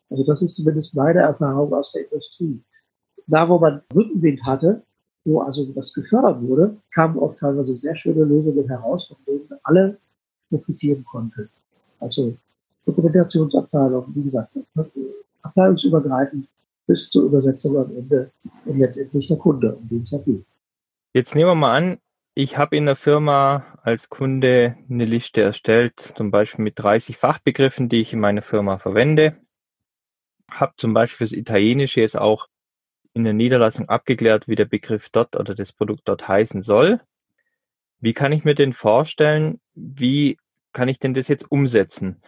Also 0.09 0.23
das 0.25 0.41
ist 0.41 0.55
zumindest 0.55 0.93
meine 0.93 1.19
Erfahrung 1.19 1.73
aus 1.73 1.91
der 1.93 2.03
Industrie. 2.03 2.61
Da, 3.27 3.47
wo 3.47 3.57
man 3.57 3.81
Rückenwind 3.95 4.43
hatte, 4.45 4.83
wo 5.25 5.41
also 5.41 5.65
das 5.73 5.93
gefördert 5.93 6.41
wurde, 6.41 6.77
kamen 6.93 7.17
auch 7.17 7.35
teilweise 7.35 7.75
sehr 7.75 7.95
schöne 7.95 8.25
Lösungen 8.25 8.67
heraus, 8.67 9.07
von 9.07 9.17
denen 9.25 9.47
alle 9.63 9.97
profitieren 10.49 11.05
konnten. 11.05 11.49
Also 11.99 12.35
Dokumentationsabteilung, 12.85 14.05
wie 14.13 14.23
gesagt, 14.23 14.51
abteilungsübergreifend 15.41 16.47
bis 16.85 17.09
zur 17.09 17.23
Übersetzung 17.23 17.77
am 17.77 17.95
Ende 17.95 18.29
und 18.65 18.77
letztendlich 18.77 19.27
der 19.29 19.37
Kunde, 19.37 19.73
um 19.73 19.87
den 19.87 20.01
es 20.01 20.11
geht. 20.25 20.45
Jetzt 21.15 21.35
nehmen 21.35 21.51
wir 21.51 21.55
mal 21.55 21.77
an, 21.77 21.99
ich 22.33 22.57
habe 22.57 22.75
in 22.75 22.87
der 22.87 22.95
Firma 22.95 23.77
als 23.83 24.09
Kunde 24.09 24.77
eine 24.89 25.05
Liste 25.05 25.43
erstellt, 25.43 25.99
zum 25.99 26.31
Beispiel 26.31 26.63
mit 26.63 26.79
30 26.79 27.17
Fachbegriffen, 27.17 27.87
die 27.87 28.01
ich 28.01 28.13
in 28.13 28.19
meiner 28.19 28.41
Firma 28.41 28.79
verwende. 28.79 29.37
Habe 30.49 30.73
zum 30.75 30.95
Beispiel 30.95 31.27
fürs 31.27 31.37
Italienische 31.37 32.01
jetzt 32.01 32.17
auch 32.17 32.47
in 33.13 33.25
der 33.25 33.33
Niederlassung 33.33 33.89
abgeklärt, 33.89 34.47
wie 34.47 34.55
der 34.55 34.65
Begriff 34.65 35.11
dort 35.11 35.35
oder 35.35 35.53
das 35.53 35.71
Produkt 35.71 36.01
dort 36.05 36.27
heißen 36.27 36.61
soll. 36.61 36.99
Wie 37.99 38.13
kann 38.13 38.31
ich 38.31 38.43
mir 38.43 38.55
denn 38.55 38.73
vorstellen, 38.73 39.61
wie 39.75 40.39
kann 40.71 40.89
ich 40.89 40.97
denn 40.97 41.13
das 41.13 41.27
jetzt 41.27 41.51
umsetzen? 41.51 42.23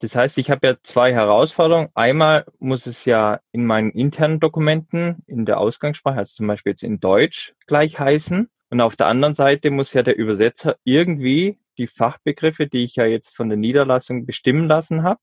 Das 0.00 0.16
heißt, 0.16 0.38
ich 0.38 0.50
habe 0.50 0.66
ja 0.66 0.76
zwei 0.82 1.12
Herausforderungen. 1.12 1.90
Einmal 1.94 2.46
muss 2.58 2.86
es 2.86 3.04
ja 3.04 3.40
in 3.52 3.66
meinen 3.66 3.90
internen 3.90 4.40
Dokumenten 4.40 5.22
in 5.26 5.44
der 5.44 5.60
Ausgangssprache, 5.60 6.18
also 6.18 6.36
zum 6.36 6.46
Beispiel 6.46 6.72
jetzt 6.72 6.82
in 6.82 7.00
Deutsch, 7.00 7.54
gleich 7.66 7.98
heißen. 7.98 8.48
Und 8.70 8.80
auf 8.80 8.96
der 8.96 9.08
anderen 9.08 9.34
Seite 9.34 9.70
muss 9.70 9.92
ja 9.92 10.02
der 10.02 10.16
Übersetzer 10.16 10.76
irgendwie 10.84 11.58
die 11.76 11.86
Fachbegriffe, 11.86 12.66
die 12.66 12.84
ich 12.84 12.96
ja 12.96 13.04
jetzt 13.04 13.36
von 13.36 13.48
der 13.50 13.58
Niederlassung 13.58 14.24
bestimmen 14.24 14.68
lassen 14.68 15.02
habe, 15.02 15.20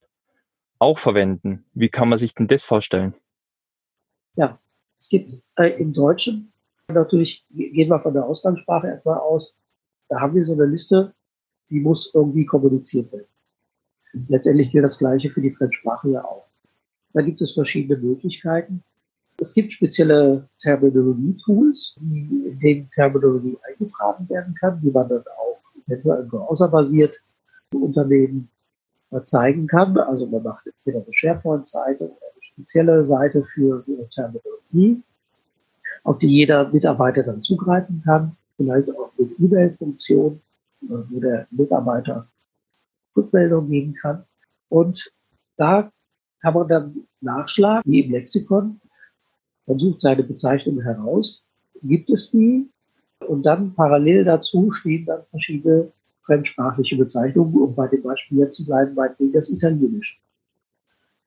auch 0.77 1.00
verwenden. 1.00 1.65
Wie 1.74 1.89
kann 1.89 2.10
man 2.10 2.19
sich 2.19 2.36
denn 2.36 2.48
das 2.48 2.63
vorstellen? 2.63 3.15
Ja, 4.36 4.60
es 5.00 5.10
gibt 5.10 5.34
äh, 5.55 5.69
im 5.79 5.93
Deutschen, 5.93 6.53
natürlich 6.88 7.46
gehen 7.50 7.89
wir 7.89 8.00
von 8.00 8.13
der 8.13 8.25
Ausgangssprache 8.25 8.91
etwa 8.91 9.17
aus, 9.17 9.55
da 10.10 10.19
haben 10.19 10.36
wir 10.36 10.46
so 10.46 10.53
eine 10.53 10.65
Liste, 10.65 11.15
die 11.69 11.79
muss 11.79 12.13
irgendwie 12.13 12.46
kommuniziert 12.46 13.12
werden. 13.12 13.27
Letztendlich 14.28 14.72
gilt 14.72 14.84
das 14.84 15.00
Gleiche 15.00 15.30
für 15.30 15.42
die 15.42 15.52
Fremdsprache 15.52 16.10
ja 16.10 16.24
auch. 16.24 16.46
Da 17.14 17.22
gibt 17.22 17.42
es 17.42 17.54
verschiedene 17.54 18.00
Möglichkeiten. 18.00 18.84
Es 19.40 19.54
gibt 19.54 19.72
spezielle 19.72 20.48
Terminologie-Tools, 20.62 22.00
in 22.02 22.60
denen 22.60 22.90
Terminologie 22.92 23.58
eingetragen 23.68 24.28
werden 24.30 24.56
kann, 24.56 24.82
die 24.82 24.90
man 24.90 25.08
dann 25.08 25.24
auch 25.38 25.60
eventuell 25.88 26.24
browserbasiert 26.24 27.16
Unternehmen 27.72 28.50
zeigen 29.26 29.68
kann. 29.68 29.98
Also 29.98 30.26
man 30.26 30.44
macht 30.44 30.66
entweder 30.66 31.04
eine 31.06 31.14
SharePoint-Seite 31.14 32.06
oder 32.06 32.16
eine 32.34 32.42
spezielle 32.42 33.06
Seite 33.06 33.44
für 33.44 33.84
Terminologie, 34.16 35.04
auf 36.04 36.18
die 36.18 36.28
jeder 36.28 36.70
Mitarbeiter 36.70 37.24
dann 37.24 37.44
zugreifen 37.44 38.02
kann. 38.04 38.36
Vielleicht 38.58 38.90
auch 38.90 39.12
mit 39.18 39.40
E-Mail-Funktion, 39.40 40.42
wo 40.82 41.20
der 41.20 41.48
Mitarbeiter 41.52 42.28
Rückmeldung 43.18 43.70
geben 43.70 43.94
kann. 43.96 44.24
Und 44.70 45.12
da 45.58 45.92
kann 46.42 46.54
man 46.54 46.68
dann 46.68 47.08
nachschlagen, 47.22 47.92
wie 47.92 48.02
im 48.02 48.12
Lexikon, 48.12 48.80
man 49.66 49.80
sucht 49.80 50.02
seine 50.02 50.24
Bezeichnung 50.24 50.82
heraus, 50.82 51.44
gibt 51.84 52.10
es 52.10 52.32
die 52.32 52.70
und 53.28 53.44
dann 53.44 53.74
parallel 53.74 54.24
dazu 54.24 54.72
stehen 54.72 55.06
dann 55.06 55.24
verschiedene 55.32 55.92
fremdsprachliche 56.26 56.98
Bezeichnungen, 56.98 57.56
um 57.56 57.76
bei 57.76 57.88
dem 57.88 58.04
Beispiel 58.04 58.40
jetzt 58.40 58.58
zu 58.58 58.66
bleiben, 58.66 58.94
meinetwegen 58.94 59.34
das 59.34 59.50
Italienisch. 59.50 60.22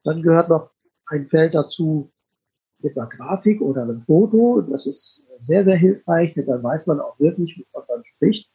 Dann 0.04 0.22
gehört 0.22 0.48
noch 0.48 0.70
ein 1.06 1.26
Feld 1.28 1.54
dazu 1.54 2.10
mit 2.82 2.96
einer 2.96 3.08
Grafik 3.08 3.60
oder 3.60 3.82
einem 3.82 4.02
Foto. 4.02 4.60
Das 4.62 4.86
ist 4.86 5.24
sehr, 5.42 5.64
sehr 5.64 5.76
hilfreich, 5.76 6.34
denn 6.34 6.46
dann 6.46 6.62
weiß 6.62 6.86
man 6.86 7.00
auch 7.00 7.18
wirklich, 7.18 7.66
wovon 7.72 7.84
man 7.88 8.04
spricht. 8.04 8.48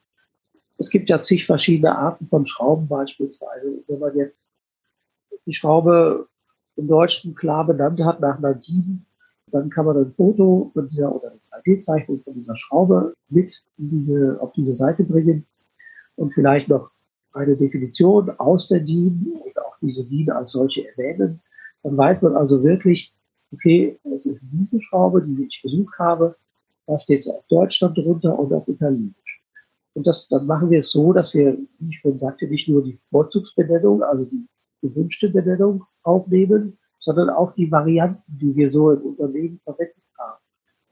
Es 0.78 0.90
gibt 0.90 1.10
ja 1.10 1.22
zig 1.22 1.46
verschiedene 1.46 1.98
Arten 1.98 2.28
von 2.28 2.46
Schrauben 2.46 2.88
beispielsweise. 2.88 3.84
Wenn 3.88 4.00
man 4.00 4.16
jetzt 4.16 4.40
die 5.46 5.54
Schraube 5.54 6.28
im 6.76 6.88
Deutschen 6.88 7.36
klar 7.36 7.66
benannt 7.66 8.02
hat 8.04 8.20
nach 8.20 8.38
einer 8.38 8.62
7, 8.62 9.06
dann 9.52 9.70
kann 9.70 9.86
man 9.86 9.98
ein 9.98 10.14
Foto 10.16 10.72
von 10.74 10.90
dieser 10.90 11.16
oder 11.16 11.32
eine 11.32 11.64
3D-Zeichnung 11.64 12.22
von 12.24 12.34
dieser 12.34 12.56
Schraube 12.56 13.14
mit 13.30 13.64
diese, 13.78 14.38
auf 14.42 14.52
diese 14.54 14.76
Seite 14.76 15.04
bringen 15.04 15.46
und 16.16 16.34
vielleicht 16.34 16.68
noch 16.68 16.92
eine 17.34 17.56
Definition 17.56 18.30
aus 18.40 18.68
der 18.68 18.80
DIN 18.80 19.38
und 19.44 19.60
auch 19.60 19.78
diese 19.82 20.06
DIN 20.06 20.32
als 20.32 20.52
solche 20.52 20.88
erwähnen. 20.90 21.42
Dann 21.84 21.98
weiß 21.98 22.24
man 22.24 22.36
also 22.36 22.64
wirklich, 22.64 23.14
okay, 23.54 23.98
es 24.16 24.26
ist 24.26 24.40
diese 24.42 24.82
Schraube, 24.82 25.22
die 25.22 25.46
ich 25.46 25.62
gesucht 25.62 25.98
habe, 26.00 26.36
da 26.88 27.00
steht 27.00 27.22
es 27.22 27.30
auf 27.30 27.46
Deutsch 27.48 27.80
dann 27.80 27.94
drunter 27.94 28.38
und 28.38 28.54
auf 28.54 28.68
Italienisch. 28.68 29.25
Und 29.96 30.06
das, 30.06 30.28
dann 30.28 30.46
machen 30.46 30.70
wir 30.70 30.80
es 30.80 30.92
so, 30.92 31.14
dass 31.14 31.34
wir, 31.34 31.58
wie 31.80 31.90
ich 31.90 32.00
schon 32.00 32.20
sagte, 32.20 32.48
nicht 32.48 32.68
nur 32.68 32.84
die 32.84 32.98
Vorzugsbenennung, 33.10 34.04
also 34.04 34.26
die 34.26 34.46
gewünschte 34.82 35.30
Benennung 35.30 35.86
aufnehmen, 36.04 36.78
sondern 37.00 37.30
auch 37.30 37.54
die 37.54 37.72
Varianten, 37.72 38.24
die 38.28 38.56
wir 38.56 38.70
so 38.70 38.92
im 38.92 39.02
Unternehmen 39.02 39.60
verwendet 39.64 39.96
haben. 40.18 40.42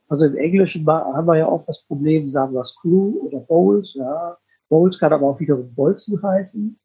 Also 0.08 0.26
im 0.26 0.38
Englischen 0.38 0.88
haben 0.88 1.28
wir 1.28 1.38
ja 1.38 1.48
auch 1.48 1.66
das 1.66 1.84
Problem, 1.84 2.30
sagen 2.30 2.54
wir 2.54 2.64
Screw 2.64 3.28
oder 3.28 3.40
Bowls, 3.40 3.94
ja. 3.96 4.38
Bowls 4.70 4.98
kann 4.98 5.12
aber 5.12 5.28
auch 5.28 5.40
wiederum 5.40 5.74
Bolzen 5.76 6.22
heißen. 6.22 6.80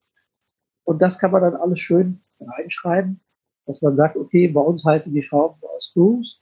Und 0.85 1.01
das 1.01 1.19
kann 1.19 1.31
man 1.31 1.43
dann 1.43 1.55
alles 1.55 1.79
schön 1.79 2.21
reinschreiben, 2.41 3.21
dass 3.67 3.81
man 3.81 3.97
sagt, 3.97 4.17
okay, 4.17 4.49
bei 4.49 4.61
uns 4.61 4.85
heißen 4.85 5.13
die 5.15 5.23
Schrauben 5.23 5.61
aus 5.63 5.91
Screws. 5.91 6.41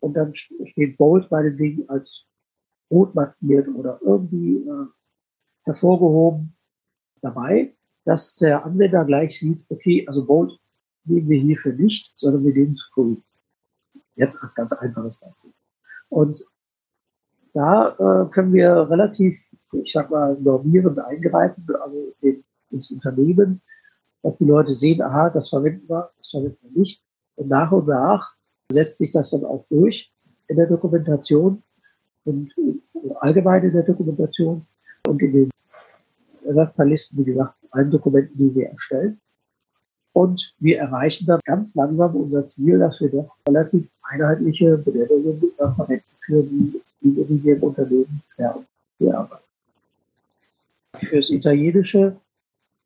Und 0.00 0.14
dann 0.14 0.34
steht 0.34 0.98
Bolt 0.98 1.28
bei 1.30 1.42
den 1.42 1.56
Dingen 1.56 1.88
als 1.88 2.26
rot 2.90 3.14
markiert 3.14 3.68
oder 3.68 3.98
irgendwie 4.02 4.58
äh, 4.58 4.86
hervorgehoben 5.68 6.54
dabei, 7.20 7.74
dass 8.04 8.36
der 8.36 8.64
Anwender 8.64 9.04
gleich 9.04 9.38
sieht, 9.38 9.64
okay, 9.68 10.04
also 10.08 10.26
Bolt 10.26 10.58
nehmen 11.04 11.28
wir 11.28 11.40
hierfür 11.40 11.72
nicht, 11.72 12.12
sondern 12.16 12.44
wir 12.44 12.52
nehmen 12.52 12.76
Screw. 12.76 13.16
Jetzt 14.16 14.42
als 14.42 14.54
ganz 14.54 14.72
einfaches 14.72 15.20
Beispiel. 15.20 15.52
Und 16.08 16.44
da 17.54 17.90
äh, 17.90 18.30
können 18.30 18.52
wir 18.52 18.90
relativ, 18.90 19.38
ich 19.72 19.92
sag 19.92 20.10
mal, 20.10 20.36
normierend 20.40 20.98
eingreifen, 20.98 21.66
also 21.80 22.14
ins 22.70 22.90
Unternehmen 22.90 23.62
dass 24.22 24.36
die 24.38 24.44
Leute 24.44 24.74
sehen, 24.74 25.00
aha, 25.02 25.30
das 25.30 25.48
verwenden 25.48 25.88
wir, 25.88 26.10
das 26.18 26.30
verwenden 26.30 26.58
wir 26.62 26.80
nicht. 26.80 27.02
Und 27.36 27.48
nach 27.48 27.70
und 27.72 27.86
nach 27.86 28.34
setzt 28.70 28.98
sich 28.98 29.12
das 29.12 29.30
dann 29.30 29.44
auch 29.44 29.64
durch 29.70 30.12
in 30.48 30.56
der 30.56 30.66
Dokumentation 30.66 31.62
und 32.24 32.52
allgemein 33.20 33.62
in 33.62 33.72
der 33.72 33.84
Dokumentation 33.84 34.66
und 35.06 35.22
in 35.22 35.32
den 35.32 35.50
Ersatzteillisten, 36.46 37.18
wie 37.18 37.24
gesagt, 37.24 37.54
allen 37.70 37.90
Dokumenten, 37.90 38.36
die 38.38 38.54
wir 38.54 38.68
erstellen. 38.68 39.20
Und 40.12 40.52
wir 40.58 40.78
erreichen 40.78 41.26
dann 41.26 41.40
ganz 41.44 41.74
langsam 41.74 42.16
unser 42.16 42.46
Ziel, 42.46 42.78
dass 42.78 43.00
wir 43.00 43.10
doch 43.10 43.36
relativ 43.46 43.86
einheitliche 44.02 44.78
Benennungen 44.78 45.52
verwenden 45.56 46.04
für 46.20 46.42
die 46.42 46.80
die 47.00 47.44
wir 47.44 47.56
im 47.56 47.62
Unternehmen 47.62 48.22
bearbeiten. 48.98 49.44
Für 50.94 51.16
das 51.16 51.30
Italienische, 51.30 52.16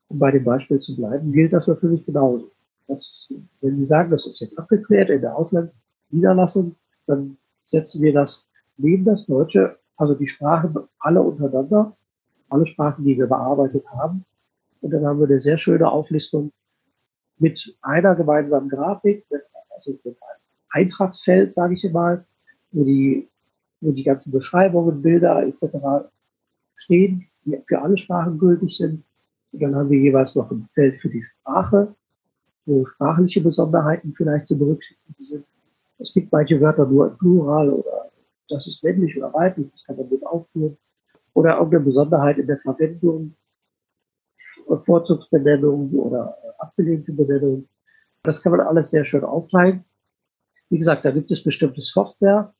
um 0.09 0.19
bei 0.19 0.31
dem 0.31 0.45
Beispiel 0.45 0.81
zu 0.81 0.97
bleiben, 0.97 1.33
gilt 1.33 1.52
das 1.52 1.66
natürlich 1.66 2.04
genauso. 2.04 2.50
Das, 2.88 3.28
wenn 3.61 3.76
Sie 3.78 3.87
sagen, 3.87 4.11
das 4.11 4.26
ist 4.26 4.40
jetzt 4.40 4.59
abgeklärt 4.59 5.09
in 5.09 5.21
der 5.21 5.35
Auslandsniederlassung, 5.37 6.75
dann 7.07 7.37
setzen 7.66 8.02
wir 8.02 8.12
das 8.12 8.47
neben 8.76 9.04
das 9.04 9.25
Deutsche, 9.26 9.78
also 9.97 10.14
die 10.14 10.26
Sprachen 10.26 10.76
alle 10.99 11.23
untereinander, 11.23 11.97
alle 12.52 12.66
Sprachen, 12.66 13.04
die 13.04 13.16
wir 13.16 13.26
bearbeitet 13.26 13.85
haben. 13.90 14.25
Und 14.80 14.90
dann 14.90 15.06
haben 15.06 15.21
wir 15.21 15.26
eine 15.26 15.40
sehr 15.40 15.59
schöne 15.59 15.90
Auflistung 15.90 16.52
mit 17.38 17.76
einer 17.82 18.14
gemeinsamen 18.14 18.68
Grafik, 18.68 19.25
also 19.71 19.92
mit 19.92 20.04
einem 20.04 20.16
Eintragsfeld, 20.71 21.54
sage 21.54 21.75
ich 21.75 21.92
mal, 21.92 22.25
wo 22.73 22.85
die, 22.85 23.28
wo 23.80 23.92
die 23.92 24.04
ganzen 24.04 24.32
Beschreibungen, 24.32 25.02
Bilder 25.02 25.47
etc. 25.47 26.06
stehen, 26.75 27.26
die 27.44 27.61
für 27.66 27.80
alle 27.80 27.97
Sprachen 27.97 28.38
gültig 28.38 28.76
sind. 28.76 29.02
Und 29.52 29.62
dann 29.62 29.75
haben 29.75 29.90
wir 29.90 29.99
jeweils 29.99 30.35
noch 30.35 30.50
ein 30.50 30.68
Feld 30.75 31.00
für 31.00 31.09
die 31.09 31.25
Sprache, 31.25 31.94
wo 32.66 32.87
sprachliche 32.87 33.40
Besonderheiten 33.40 34.14
vielleicht 34.16 34.47
zu 34.47 34.59
berücksichtigen 34.59 35.23
sind. 35.23 35.44
Es 35.99 36.12
gibt 36.14 36.32
manche 36.32 36.61
Wörter 36.61 36.87
nur 36.87 37.09
im 37.09 37.18
Plural 37.18 37.71
oder 37.71 38.11
das 38.49 38.66
ist 38.66 38.82
männlich 38.82 39.16
oder 39.16 39.32
weiblich, 39.32 39.71
das 39.73 39.85
kann 39.85 39.97
man 39.97 40.09
mit 40.09 40.26
aufführen. 40.26 40.76
Oder 41.34 41.56
irgendeine 41.56 41.84
Besonderheit 41.84 42.38
in 42.38 42.46
der 42.46 42.58
Verwendung, 42.58 43.34
Vorzugsbenennung 44.84 45.90
oder 45.92 46.36
abgelehnte 46.58 47.12
Benennung. 47.12 47.68
Das 48.22 48.42
kann 48.42 48.52
man 48.52 48.60
alles 48.60 48.90
sehr 48.90 49.04
schön 49.04 49.24
aufteilen. 49.24 49.84
Wie 50.68 50.78
gesagt, 50.78 51.04
da 51.04 51.10
gibt 51.10 51.30
es 51.30 51.42
bestimmte 51.42 51.82
Software, 51.82 52.54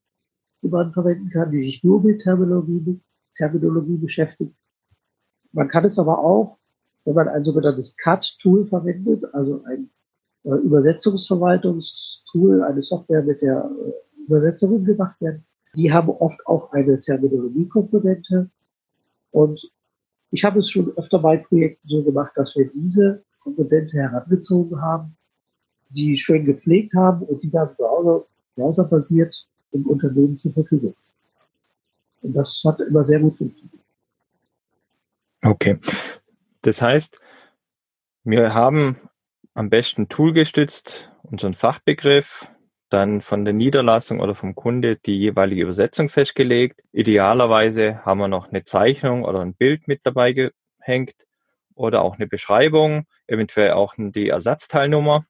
die 0.62 0.69
man 0.69 0.93
verwenden 0.93 1.31
kann, 1.31 1.50
die 1.50 1.62
sich 1.62 1.85
nur 1.85 2.02
mit 2.02 2.23
Terminologie, 2.23 3.00
Terminologie 3.37 3.97
beschäftigt. 3.97 4.55
Man 5.52 5.69
kann 5.69 5.85
es 5.85 5.99
aber 5.99 6.19
auch, 6.19 6.59
wenn 7.05 7.14
man 7.14 7.29
ein 7.29 7.45
sogenanntes 7.45 7.97
CAT-Tool 7.97 8.67
verwendet, 8.67 9.25
also 9.33 9.62
ein 9.64 9.91
äh, 10.45 10.55
Übersetzungsverwaltungstool, 10.57 12.62
eine 12.62 12.83
Software, 12.83 13.23
mit 13.23 13.43
der 13.43 13.64
äh, 13.64 14.25
Übersetzungen 14.25 14.85
gemacht 14.85 15.21
werden, 15.21 15.45
die 15.75 15.93
haben 15.93 16.11
oft 16.11 16.47
auch 16.47 16.73
eine 16.73 17.00
Terminologiekomponente. 17.00 18.50
Und 19.33 19.61
ich 20.31 20.45
habe 20.45 20.61
es 20.61 20.71
schon 20.71 20.97
öfter 20.97 21.19
bei 21.19 21.37
Projekten 21.37 21.89
so 21.89 22.03
gemacht, 22.03 22.33
dass 22.37 22.55
wir 22.57 22.71
diese 22.71 23.23
Komponente 23.41 23.99
herangezogen 23.99 24.81
haben, 24.81 25.17
die 25.91 26.19
schön 26.19 26.45
gepflegt 26.45 26.95
haben 26.95 27.23
und 27.27 27.43
die 27.43 27.51
dann 27.51 27.75
browser, 27.77 28.25
browserbasiert 28.55 29.47
im 29.73 29.87
Unternehmen 29.87 30.39
zur 30.39 30.53
Verfügung. 30.53 30.95
Und 32.23 32.35
das 32.35 32.62
hat 32.65 32.81
immer 32.81 33.05
sehr 33.05 33.21
gut 33.21 33.37
funktioniert. 33.37 33.81
Okay. 35.45 35.79
Das 36.62 36.81
heißt, 36.81 37.21
wir 38.25 38.55
haben 38.55 38.97
am 39.55 39.69
besten 39.69 40.09
toolgestützt 40.09 41.11
unseren 41.25 41.55
Fachbegriff, 41.55 42.47
dann 42.93 43.21
von 43.21 43.45
der 43.45 43.55
Niederlassung 43.55 44.21
oder 44.21 44.35
vom 44.35 44.55
Kunde 44.55 44.97
die 44.97 45.19
jeweilige 45.19 45.63
Übersetzung 45.63 46.09
festgelegt. 46.09 46.81
Idealerweise 46.93 48.05
haben 48.05 48.19
wir 48.19 48.29
noch 48.29 48.49
eine 48.49 48.65
Zeichnung 48.65 49.25
oder 49.25 49.41
ein 49.41 49.55
Bild 49.55 49.88
mit 49.88 50.01
dabei 50.05 50.33
gehängt 50.33 51.14
oder 51.75 52.03
auch 52.03 52.16
eine 52.16 52.27
Beschreibung, 52.27 53.07
eventuell 53.27 53.73
auch 53.73 53.95
die 53.97 54.29
Ersatzteilnummer. 54.29 55.25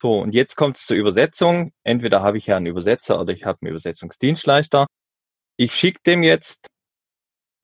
So, 0.00 0.18
und 0.20 0.34
jetzt 0.34 0.56
kommt 0.56 0.78
es 0.78 0.86
zur 0.86 0.96
Übersetzung. 0.96 1.72
Entweder 1.82 2.22
habe 2.22 2.38
ich 2.38 2.46
ja 2.46 2.56
einen 2.56 2.66
Übersetzer 2.66 3.20
oder 3.20 3.32
ich 3.32 3.44
habe 3.44 3.58
einen 3.60 3.70
Übersetzungsdienstleister. 3.70 4.86
Ich 5.56 5.74
schicke 5.74 6.00
dem 6.06 6.22
jetzt 6.22 6.68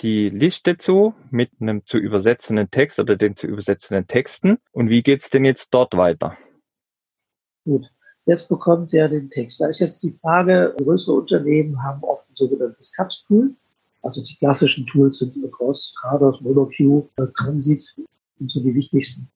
die 0.03 0.29
Liste 0.29 0.77
zu 0.77 1.15
mit 1.31 1.51
einem 1.61 1.87
zu 1.87 1.97
übersetzenden 1.97 2.71
Text 2.71 2.99
oder 2.99 3.17
den 3.17 3.37
zu 3.37 3.47
übersetzenden 3.47 4.07
Texten. 4.07 4.59
Und 4.73 4.91
wie 4.91 5.03
geht's 5.03 5.31
denn 5.31 5.45
jetzt 5.45 5.73
dort 5.73 5.97
weiter? 5.97 6.37
Gut, 7.65 7.87
jetzt 8.27 8.49
bekommt 8.49 8.93
er 8.93 9.09
den 9.09 9.31
Text. 9.31 9.61
Da 9.61 9.69
ist 9.69 9.81
jetzt 9.81 10.03
die 10.03 10.17
Frage, 10.21 10.75
größere 10.79 11.17
Unternehmen 11.17 11.83
haben 11.83 12.03
oft 12.03 12.29
ein 12.29 12.37
sogenanntes 12.37 12.93
Cut-Tool. 12.93 13.55
Also 14.03 14.23
die 14.23 14.37
klassischen 14.37 14.87
Tools 14.87 15.19
sind 15.19 15.35
Cross, 15.53 15.95
Trados, 16.01 16.41
MonoQ, 16.41 17.09
Transit 17.35 17.83
sind 18.39 18.51
so 18.51 18.61
die 18.61 18.75
wichtigsten. 18.75 19.29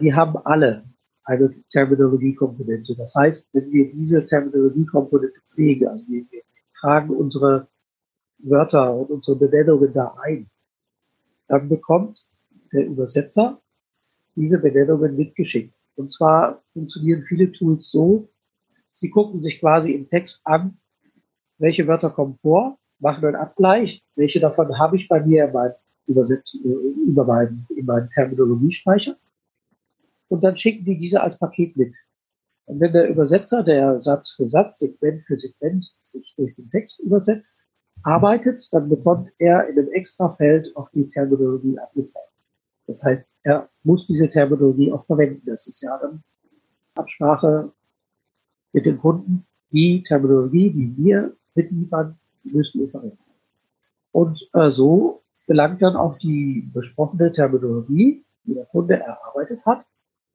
Die 0.00 0.14
haben 0.14 0.36
alle 0.44 0.84
eine 1.24 1.52
Terminologiekomponente. 1.70 2.94
Das 2.96 3.14
heißt, 3.14 3.48
wenn 3.52 3.70
wir 3.72 3.90
diese 3.90 4.24
Terminologiekomponente 4.26 5.40
pflegen, 5.50 5.88
also 5.88 6.04
wir, 6.08 6.24
wir 6.30 6.42
tragen 6.80 7.10
unsere 7.10 7.66
Wörter 8.38 8.94
und 8.94 9.10
unsere 9.10 9.36
Benennungen 9.36 9.92
da 9.92 10.14
ein, 10.22 10.48
dann 11.48 11.68
bekommt 11.68 12.26
der 12.72 12.86
Übersetzer 12.86 13.60
diese 14.34 14.58
Benennungen 14.58 15.16
mitgeschickt. 15.16 15.75
Und 15.96 16.12
zwar 16.12 16.62
funktionieren 16.72 17.24
viele 17.24 17.50
Tools 17.52 17.90
so, 17.90 18.28
sie 18.94 19.10
gucken 19.10 19.40
sich 19.40 19.60
quasi 19.60 19.92
im 19.92 20.08
Text 20.08 20.40
an, 20.44 20.78
welche 21.58 21.86
Wörter 21.86 22.10
kommen 22.10 22.38
vor, 22.42 22.78
machen 22.98 23.24
einen 23.24 23.36
Abgleich, 23.36 24.02
welche 24.14 24.40
davon 24.40 24.78
habe 24.78 24.96
ich 24.96 25.08
bei 25.08 25.24
mir 25.24 25.46
in 25.46 25.52
meinem 25.52 25.74
äh, 26.08 26.68
über 27.06 27.24
meinen, 27.24 27.66
in 27.74 27.86
meinen 27.86 28.08
Terminologiespeicher. 28.10 29.16
Und 30.28 30.42
dann 30.42 30.56
schicken 30.56 30.84
die 30.84 30.98
diese 30.98 31.22
als 31.22 31.38
Paket 31.38 31.76
mit. 31.76 31.94
Und 32.66 32.80
wenn 32.80 32.92
der 32.92 33.08
Übersetzer, 33.08 33.62
der 33.62 34.00
Satz 34.00 34.30
für 34.30 34.48
Satz, 34.48 34.78
Segment 34.78 35.22
für 35.26 35.38
Segment 35.38 35.86
sich 36.02 36.34
durch 36.36 36.54
den 36.56 36.68
Text 36.70 37.00
übersetzt, 37.00 37.64
arbeitet, 38.02 38.68
dann 38.72 38.88
bekommt 38.88 39.30
er 39.38 39.68
in 39.68 39.78
einem 39.78 39.92
extra 39.92 40.34
Feld 40.34 40.74
auch 40.76 40.90
die 40.90 41.08
Terminologie 41.08 41.78
angezeigt. 41.78 42.35
Das 42.86 43.02
heißt, 43.02 43.26
er 43.42 43.68
muss 43.82 44.06
diese 44.06 44.28
Terminologie 44.30 44.92
auch 44.92 45.04
verwenden. 45.04 45.42
Das 45.46 45.66
ist 45.66 45.80
ja 45.82 45.98
dann 45.98 46.22
Absprache 46.94 47.72
mit 48.72 48.86
dem 48.86 48.98
Kunden. 48.98 49.46
Die 49.72 50.02
Terminologie, 50.06 50.70
die 50.70 50.96
wir 50.96 51.36
mitliefern, 51.54 52.18
müssen 52.44 52.80
wir 52.80 52.88
verwenden. 52.88 53.18
Und 54.12 54.48
äh, 54.52 54.70
so 54.70 55.22
gelangt 55.46 55.82
dann 55.82 55.96
auch 55.96 56.18
die 56.18 56.68
besprochene 56.72 57.32
Terminologie, 57.32 58.24
die 58.44 58.54
der 58.54 58.66
Kunde 58.66 58.94
erarbeitet 58.94 59.64
hat, 59.66 59.84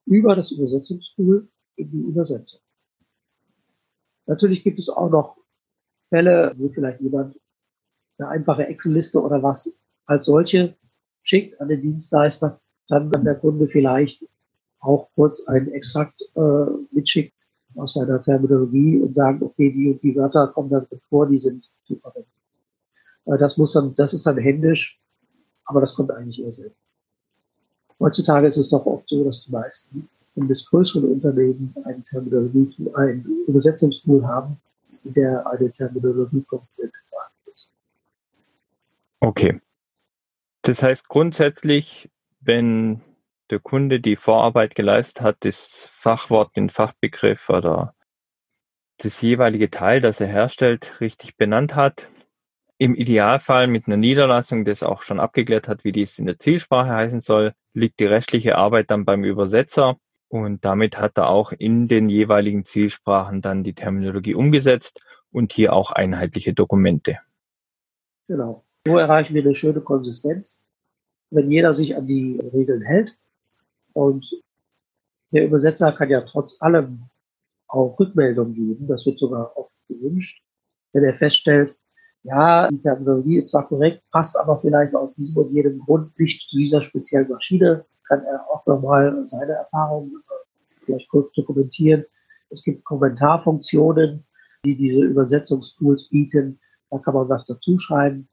über 0.05 0.35
das 0.35 0.51
Übersetzungstool 0.51 1.47
in 1.75 1.91
die 1.91 2.01
Übersetzung. 2.01 2.61
Natürlich 4.25 4.63
gibt 4.63 4.79
es 4.79 4.89
auch 4.89 5.09
noch 5.09 5.37
Fälle, 6.09 6.53
wo 6.57 6.69
vielleicht 6.69 7.01
jemand 7.01 7.39
eine 8.17 8.29
einfache 8.29 8.67
Excel-Liste 8.67 9.21
oder 9.21 9.41
was 9.41 9.77
als 10.05 10.25
solche 10.25 10.75
schickt 11.23 11.59
an 11.61 11.69
den 11.69 11.81
Dienstleister, 11.81 12.59
dann 12.87 13.11
kann 13.11 13.23
der 13.23 13.35
Kunde 13.35 13.67
vielleicht 13.67 14.25
auch 14.79 15.09
kurz 15.15 15.47
einen 15.47 15.71
Extrakt 15.71 16.21
äh, 16.35 16.65
mitschickt 16.91 17.33
aus 17.75 17.93
seiner 17.93 18.21
Terminologie 18.21 18.99
und 18.99 19.15
sagen, 19.15 19.41
okay, 19.43 19.71
die 19.71 19.91
und 19.91 20.03
die 20.03 20.15
Wörter 20.15 20.47
kommen 20.47 20.69
dann 20.69 20.87
vor, 21.09 21.27
die 21.27 21.37
sind 21.37 21.69
zu 21.85 21.95
verwenden. 21.95 22.29
Äh, 23.25 23.37
das 23.37 23.57
muss 23.57 23.73
dann, 23.73 23.95
das 23.95 24.13
ist 24.13 24.25
dann 24.25 24.37
händisch, 24.37 24.99
aber 25.65 25.81
das 25.81 25.95
kommt 25.95 26.11
eigentlich 26.11 26.41
eher 26.41 26.51
selten. 26.51 26.75
Heutzutage 27.99 28.47
ist 28.47 28.57
es 28.57 28.69
doch 28.69 28.85
oft 28.85 29.07
so, 29.07 29.23
dass 29.23 29.45
die 29.45 29.51
meisten 29.51 30.09
des 30.35 30.65
größeren 30.65 31.11
Unternehmen 31.11 31.75
ein 31.83 32.03
Terminologie, 32.03 32.73
ein 32.95 33.25
Übersetzungstool 33.47 34.25
haben, 34.25 34.57
in 35.03 35.13
der 35.13 35.45
eine 35.45 35.71
Terminologie 35.71 36.41
komplett 36.43 36.91
Okay. 39.21 39.61
Das 40.63 40.83
heißt 40.83 41.07
grundsätzlich, 41.09 42.09
wenn 42.39 43.01
der 43.49 43.59
Kunde 43.59 43.99
die 43.99 44.15
Vorarbeit 44.15 44.75
geleistet 44.75 45.21
hat, 45.21 45.37
das 45.41 45.87
Fachwort, 45.89 46.55
den 46.55 46.69
Fachbegriff 46.69 47.49
oder 47.49 47.95
das 48.97 49.21
jeweilige 49.21 49.69
Teil, 49.71 49.99
das 49.99 50.21
er 50.21 50.27
herstellt, 50.27 51.01
richtig 51.01 51.35
benannt 51.35 51.75
hat, 51.75 52.07
im 52.77 52.95
Idealfall 52.95 53.67
mit 53.67 53.87
einer 53.87 53.97
Niederlassung, 53.97 54.65
das 54.65 54.83
auch 54.83 55.01
schon 55.01 55.19
abgeklärt 55.19 55.67
hat, 55.67 55.83
wie 55.83 55.91
dies 55.91 56.17
in 56.17 56.25
der 56.25 56.39
Zielsprache 56.39 56.89
heißen 56.89 57.21
soll, 57.21 57.53
liegt 57.73 57.99
die 57.99 58.05
rechtliche 58.05 58.57
Arbeit 58.57 58.89
dann 58.91 59.05
beim 59.05 59.23
Übersetzer 59.23 59.97
und 60.29 60.63
damit 60.63 60.97
hat 60.97 61.17
er 61.17 61.27
auch 61.27 61.51
in 61.51 61.87
den 61.87 62.09
jeweiligen 62.09 62.63
Zielsprachen 62.63 63.41
dann 63.41 63.63
die 63.63 63.73
Terminologie 63.73 64.33
umgesetzt 64.33 65.01
und 65.31 65.53
hier 65.53 65.73
auch 65.73 65.91
einheitliche 65.91 66.53
Dokumente. 66.53 67.17
Genau. 68.27 68.63
So 68.85 68.97
erreichen 68.97 69.35
wir 69.35 69.43
eine 69.43 69.53
schöne 69.53 69.81
Konsistenz, 69.81 70.59
wenn 71.29 71.51
jeder 71.51 71.73
sich 71.73 71.95
an 71.95 72.07
die 72.07 72.39
Regeln 72.53 72.81
hält 72.81 73.15
und 73.93 74.25
der 75.31 75.45
Übersetzer 75.45 75.91
kann 75.91 76.09
ja 76.09 76.21
trotz 76.21 76.61
allem 76.61 77.03
auch 77.67 77.97
Rückmeldungen 77.99 78.53
geben. 78.53 78.87
Das 78.87 79.05
wird 79.05 79.19
sogar 79.19 79.55
oft 79.55 79.71
gewünscht, 79.87 80.43
wenn 80.93 81.03
er 81.03 81.13
feststellt, 81.13 81.77
ja, 82.23 82.69
die 82.69 82.81
Terminologie 82.81 83.37
ist 83.37 83.49
zwar 83.49 83.67
korrekt, 83.67 84.03
passt 84.11 84.37
aber 84.37 84.59
vielleicht 84.61 84.93
aus 84.93 85.13
diesem 85.15 85.43
und 85.43 85.53
jedem 85.53 85.79
Grund 85.79 86.17
nicht 86.19 86.49
zu 86.49 86.57
dieser 86.57 86.81
speziellen 86.81 87.29
Maschine, 87.29 87.85
kann 88.07 88.23
er 88.25 88.45
auch 88.49 88.65
nochmal 88.65 89.23
seine 89.27 89.53
Erfahrungen 89.53 90.11
äh, 90.15 90.85
vielleicht 90.85 91.09
kurz 91.09 91.31
dokumentieren. 91.33 92.05
Es 92.49 92.63
gibt 92.63 92.83
Kommentarfunktionen, 92.83 94.23
die 94.65 94.75
diese 94.75 95.03
Übersetzungstools 95.03 96.09
bieten. 96.09 96.59
Da 96.89 96.99
kann 96.99 97.13
man 97.13 97.29
was 97.29 97.45
dazu 97.45 97.79
schreiben. 97.79 98.27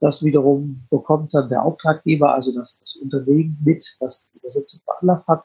Das 0.00 0.22
wiederum 0.22 0.80
bekommt 0.90 1.34
dann 1.34 1.48
der 1.48 1.64
Auftraggeber, 1.64 2.34
also 2.34 2.54
das, 2.54 2.78
das 2.80 2.96
Unternehmen 2.96 3.58
mit, 3.64 3.84
das 4.00 4.28
die 4.32 4.38
Übersetzung 4.38 4.80
veranlasst 4.84 5.26
hat 5.26 5.42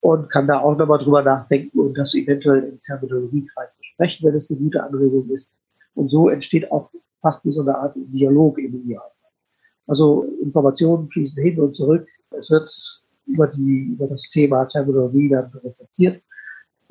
und 0.00 0.28
kann 0.30 0.46
da 0.46 0.60
auch 0.60 0.76
nochmal 0.76 0.98
drüber 0.98 1.22
nachdenken 1.22 1.78
und 1.80 1.94
das 1.96 2.14
eventuell 2.14 2.64
im 2.64 2.80
Terminologiekreis 2.82 3.74
besprechen, 3.76 4.28
wenn 4.28 4.36
es 4.36 4.50
eine 4.50 4.58
gute 4.58 4.82
Anregung 4.82 5.28
ist. 5.30 5.52
Und 5.94 6.10
so 6.10 6.28
entsteht 6.28 6.70
auch 6.70 6.90
fast 7.20 7.44
wie 7.44 7.52
so 7.52 7.62
eine 7.62 7.76
Art 7.76 7.94
Dialog 7.96 8.58
im 8.58 8.82
Ideal. 8.82 9.10
Also 9.86 10.24
Informationen 10.42 11.08
fließen 11.10 11.42
hin 11.42 11.58
und 11.60 11.74
zurück. 11.74 12.06
Es 12.30 12.50
wird 12.50 12.70
über, 13.26 13.48
die, 13.48 13.94
über 13.94 14.06
das 14.06 14.22
Thema 14.30 14.66
Terminologie 14.66 15.30
dann 15.30 15.50
reflektiert 15.64 16.22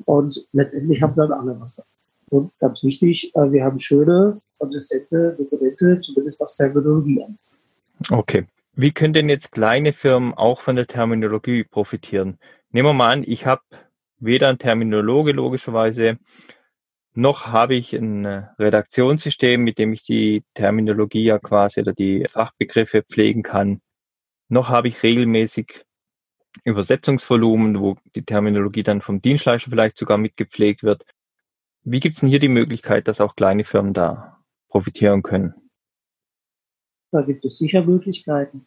und 0.04 0.46
letztendlich 0.52 1.00
haben 1.02 1.14
dann 1.16 1.32
alle 1.32 1.58
was 1.60 1.76
davon. 1.76 1.92
Und 2.30 2.58
ganz 2.58 2.82
wichtig, 2.82 3.32
äh, 3.34 3.50
wir 3.50 3.64
haben 3.64 3.78
schöne, 3.78 4.40
konsistente 4.58 5.34
Dokumente, 5.38 6.00
zumindest 6.00 6.40
was 6.40 6.54
Terminologie 6.56 7.22
angeht. 7.22 7.38
Okay. 8.10 8.46
Wie 8.74 8.92
können 8.92 9.12
denn 9.12 9.28
jetzt 9.28 9.50
kleine 9.50 9.92
Firmen 9.92 10.34
auch 10.34 10.60
von 10.60 10.76
der 10.76 10.86
Terminologie 10.86 11.64
profitieren? 11.64 12.38
Nehmen 12.70 12.90
wir 12.90 12.92
mal 12.92 13.12
an, 13.12 13.24
ich 13.26 13.44
habe 13.44 13.62
weder 14.20 14.48
ein 14.48 14.58
Terminologe 14.58 15.32
logischerweise, 15.32 16.18
noch 17.14 17.48
habe 17.48 17.74
ich 17.74 17.92
ein 17.94 18.24
äh, 18.24 18.46
Redaktionssystem, 18.60 19.60
mit 19.60 19.78
dem 19.78 19.92
ich 19.92 20.04
die 20.04 20.44
Terminologie 20.54 21.24
ja 21.24 21.40
quasi 21.40 21.80
oder 21.80 21.92
die 21.92 22.24
Fachbegriffe 22.30 23.02
pflegen 23.02 23.42
kann. 23.42 23.80
Noch 24.48 24.68
habe 24.68 24.86
ich 24.86 25.02
regelmäßig 25.02 25.84
Übersetzungsvolumen, 26.64 27.80
wo 27.80 27.96
die 28.14 28.24
Terminologie 28.24 28.84
dann 28.84 29.00
vom 29.00 29.20
Dienstleister 29.20 29.70
vielleicht 29.70 29.98
sogar 29.98 30.18
mitgepflegt 30.18 30.84
wird. 30.84 31.04
Wie 31.82 31.98
gibt 31.98 32.14
es 32.14 32.20
denn 32.20 32.28
hier 32.28 32.38
die 32.38 32.48
Möglichkeit, 32.48 33.08
dass 33.08 33.20
auch 33.20 33.34
kleine 33.34 33.64
Firmen 33.64 33.94
da 33.94 34.37
profitieren 34.68 35.22
können? 35.22 35.54
Da 37.10 37.22
gibt 37.22 37.44
es 37.44 37.58
sicher 37.58 37.84
Möglichkeiten. 37.84 38.66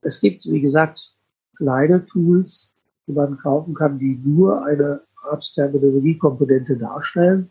Es 0.00 0.20
gibt, 0.20 0.44
wie 0.46 0.60
gesagt, 0.60 1.14
kleine 1.56 2.06
Tools, 2.06 2.72
die 3.06 3.12
man 3.12 3.38
kaufen 3.38 3.74
kann, 3.74 3.98
die 3.98 4.20
nur 4.24 4.64
eine 4.64 5.02
Art 5.22 5.44
Terminologiekomponente 5.54 6.76
darstellen. 6.76 7.50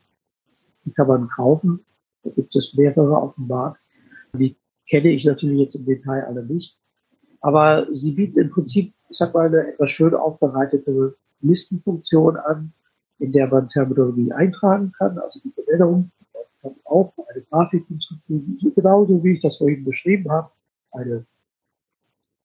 Die 0.85 0.91
kann 0.91 1.07
man 1.07 1.29
kaufen. 1.29 1.85
Da 2.23 2.31
gibt 2.31 2.55
es 2.55 2.73
mehrere 2.75 3.17
auf 3.17 3.35
dem 3.35 3.47
Markt. 3.47 3.81
Die 4.33 4.57
kenne 4.89 5.09
ich 5.09 5.25
natürlich 5.25 5.59
jetzt 5.59 5.75
im 5.75 5.85
Detail 5.85 6.25
alle 6.25 6.45
nicht. 6.45 6.77
Aber 7.41 7.87
sie 7.93 8.13
bieten 8.13 8.39
im 8.39 8.49
Prinzip, 8.49 8.93
ich 9.09 9.17
sag 9.17 9.33
mal, 9.33 9.47
eine 9.47 9.73
etwas 9.73 9.91
schön 9.91 10.13
aufbereitete 10.13 11.15
Listenfunktion 11.41 12.37
an, 12.37 12.73
in 13.19 13.31
der 13.31 13.47
man 13.47 13.69
Terminologie 13.69 14.31
eintragen 14.31 14.91
kann, 14.97 15.17
also 15.17 15.39
die 15.43 15.49
Benennung. 15.49 16.11
Kann 16.67 16.75
auch 16.85 17.13
eine 17.29 17.41
Grafik 17.43 17.85
hinzufügen, 17.87 18.57
genauso 18.75 19.23
wie 19.23 19.33
ich 19.33 19.41
das 19.41 19.57
vorhin 19.57 19.83
beschrieben 19.83 20.31
habe. 20.31 20.49
Eine 20.91 21.25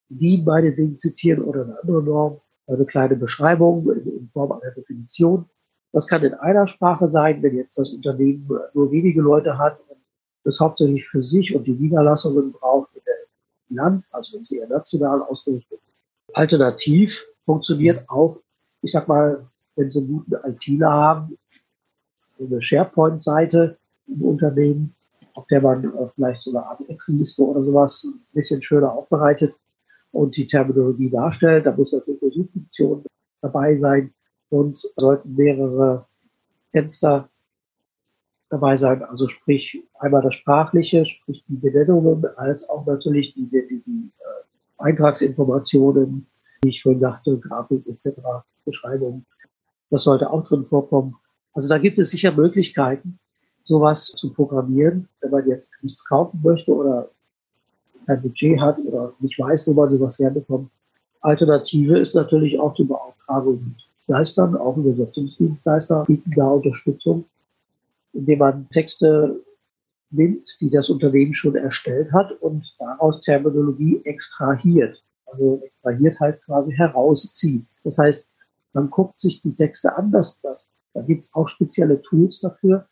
DIN 0.09 0.43
meinetwegen 0.43 0.97
zitieren 0.97 1.43
oder 1.43 1.63
eine 1.63 1.79
andere 1.81 2.03
Norm 2.03 2.41
eine 2.67 2.85
kleine 2.85 3.15
Beschreibung 3.15 3.89
in 3.91 4.29
Form 4.31 4.51
einer 4.53 4.71
Definition. 4.71 5.45
Das 5.91 6.07
kann 6.07 6.23
in 6.23 6.33
einer 6.33 6.65
Sprache 6.67 7.11
sein, 7.11 7.43
wenn 7.43 7.55
jetzt 7.55 7.77
das 7.77 7.91
Unternehmen 7.91 8.49
nur 8.73 8.91
wenige 8.91 9.21
Leute 9.21 9.57
hat 9.57 9.79
und 9.89 9.97
das 10.43 10.59
hauptsächlich 10.59 11.07
für 11.07 11.21
sich 11.21 11.53
und 11.53 11.65
die 11.65 11.73
Niederlassungen 11.73 12.51
braucht 12.51 12.89
in 12.95 13.01
der 13.05 13.83
Land, 13.83 14.05
also 14.11 14.35
wenn 14.35 14.41
es 14.41 14.51
eher 14.51 14.67
national 14.67 15.21
ausgerichtet 15.23 15.79
ist. 15.91 16.03
Alternativ 16.33 17.25
funktioniert 17.45 18.09
auch, 18.09 18.39
ich 18.81 18.91
sag 18.91 19.07
mal, 19.07 19.45
wenn 19.75 19.89
Sie 19.89 19.99
einen 19.99 20.07
guten 20.07 20.33
ITler 20.45 20.91
haben, 20.91 21.37
eine 22.39 22.61
SharePoint-Seite 22.61 23.77
im 24.07 24.21
Unternehmen, 24.21 24.95
auf 25.33 25.47
der 25.47 25.61
man 25.61 25.91
vielleicht 26.15 26.41
so 26.41 26.51
eine 26.51 26.65
Art 26.65 26.87
Excel-Liste 26.89 27.43
oder 27.43 27.63
sowas 27.63 28.03
ein 28.03 28.21
bisschen 28.33 28.61
schöner 28.61 28.91
aufbereitet 28.91 29.55
und 30.11 30.35
die 30.35 30.47
Terminologie 30.47 31.09
darstellt. 31.09 31.65
Da 31.65 31.75
muss 31.75 31.91
natürlich 31.91 32.21
eine 32.21 32.31
Suchfunktion 32.31 33.03
dabei 33.41 33.77
sein 33.77 34.13
und 34.49 34.79
sollten 34.97 35.35
mehrere 35.35 36.05
Fenster 36.71 37.29
dabei 38.49 38.77
sein. 38.77 39.03
Also 39.03 39.27
sprich 39.27 39.83
einmal 39.99 40.21
das 40.21 40.35
Sprachliche, 40.35 41.05
sprich 41.05 41.43
die 41.47 41.55
Benennungen, 41.55 42.25
als 42.37 42.69
auch 42.69 42.85
natürlich 42.85 43.33
die, 43.33 43.49
die, 43.49 43.83
die 43.85 44.11
äh, 44.19 44.83
Eintragsinformationen, 44.83 46.27
wie 46.61 46.69
ich 46.69 46.83
vorhin 46.83 47.01
dachte, 47.01 47.37
Grafik 47.39 47.85
etc., 47.87 48.19
Beschreibung. 48.65 49.25
Das 49.89 50.03
sollte 50.03 50.29
auch 50.29 50.47
drin 50.47 50.65
vorkommen. 50.65 51.15
Also 51.53 51.67
da 51.69 51.77
gibt 51.77 51.99
es 51.99 52.11
sicher 52.11 52.31
Möglichkeiten, 52.31 53.19
sowas 53.65 54.07
zu 54.07 54.31
programmieren, 54.33 55.07
wenn 55.21 55.31
man 55.31 55.47
jetzt 55.47 55.71
nichts 55.81 56.05
kaufen 56.05 56.39
möchte 56.43 56.73
oder 56.73 57.09
kein 58.05 58.21
Budget 58.21 58.59
hat 58.59 58.77
oder 58.79 59.13
nicht 59.19 59.39
weiß, 59.39 59.67
wo 59.67 59.73
man 59.73 59.89
sowas 59.89 60.19
herbekommt. 60.19 60.69
Alternative 61.21 61.97
ist 61.97 62.15
natürlich 62.15 62.59
auch 62.59 62.73
die 62.75 62.83
Beauftragung 62.83 63.63
mit 63.63 63.75
Dienstleistern, 63.93 64.57
auch 64.57 64.75
Übersetzungsdienstleister 64.75 66.03
bieten 66.05 66.31
da 66.35 66.47
Unterstützung, 66.47 67.25
indem 68.11 68.39
man 68.39 68.69
Texte 68.69 69.39
nimmt, 70.11 70.45
die 70.59 70.69
das 70.69 70.89
Unternehmen 70.89 71.33
schon 71.33 71.55
erstellt 71.55 72.11
hat 72.11 72.31
und 72.41 72.63
daraus 72.77 73.21
Terminologie 73.21 74.01
extrahiert. 74.03 75.01
Also 75.25 75.61
extrahiert 75.63 76.19
heißt 76.19 76.45
quasi 76.45 76.73
herauszieht. 76.73 77.65
Das 77.83 77.97
heißt, 77.97 78.29
man 78.73 78.89
guckt 78.89 79.19
sich 79.19 79.41
die 79.41 79.55
Texte 79.55 79.95
an, 79.95 80.11
das, 80.11 80.37
da 80.41 81.01
gibt 81.01 81.23
es 81.23 81.29
auch 81.33 81.47
spezielle 81.47 82.01
Tools 82.01 82.41
dafür, 82.41 82.85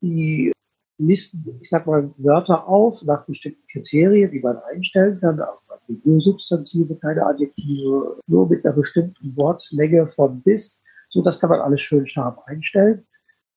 die 0.00 0.52
listen, 0.98 1.58
ich 1.60 1.70
sag 1.70 1.86
mal, 1.86 2.12
Wörter 2.18 2.66
auf 2.66 3.02
nach 3.04 3.24
bestimmten 3.24 3.66
Kriterien, 3.70 4.30
die 4.30 4.40
man 4.40 4.58
einstellen 4.70 5.20
kann, 5.20 5.40
auch 5.40 5.60
nur 6.04 6.20
Substantive, 6.20 6.96
keine 6.96 7.24
Adjektive, 7.24 8.20
nur 8.26 8.48
mit 8.48 8.64
einer 8.64 8.74
bestimmten 8.74 9.34
Wortlänge 9.36 10.08
von 10.08 10.42
bis. 10.42 10.82
So, 11.08 11.22
das 11.22 11.40
kann 11.40 11.50
man 11.50 11.60
alles 11.60 11.80
schön 11.80 12.06
scharf 12.06 12.38
einstellen. 12.46 13.06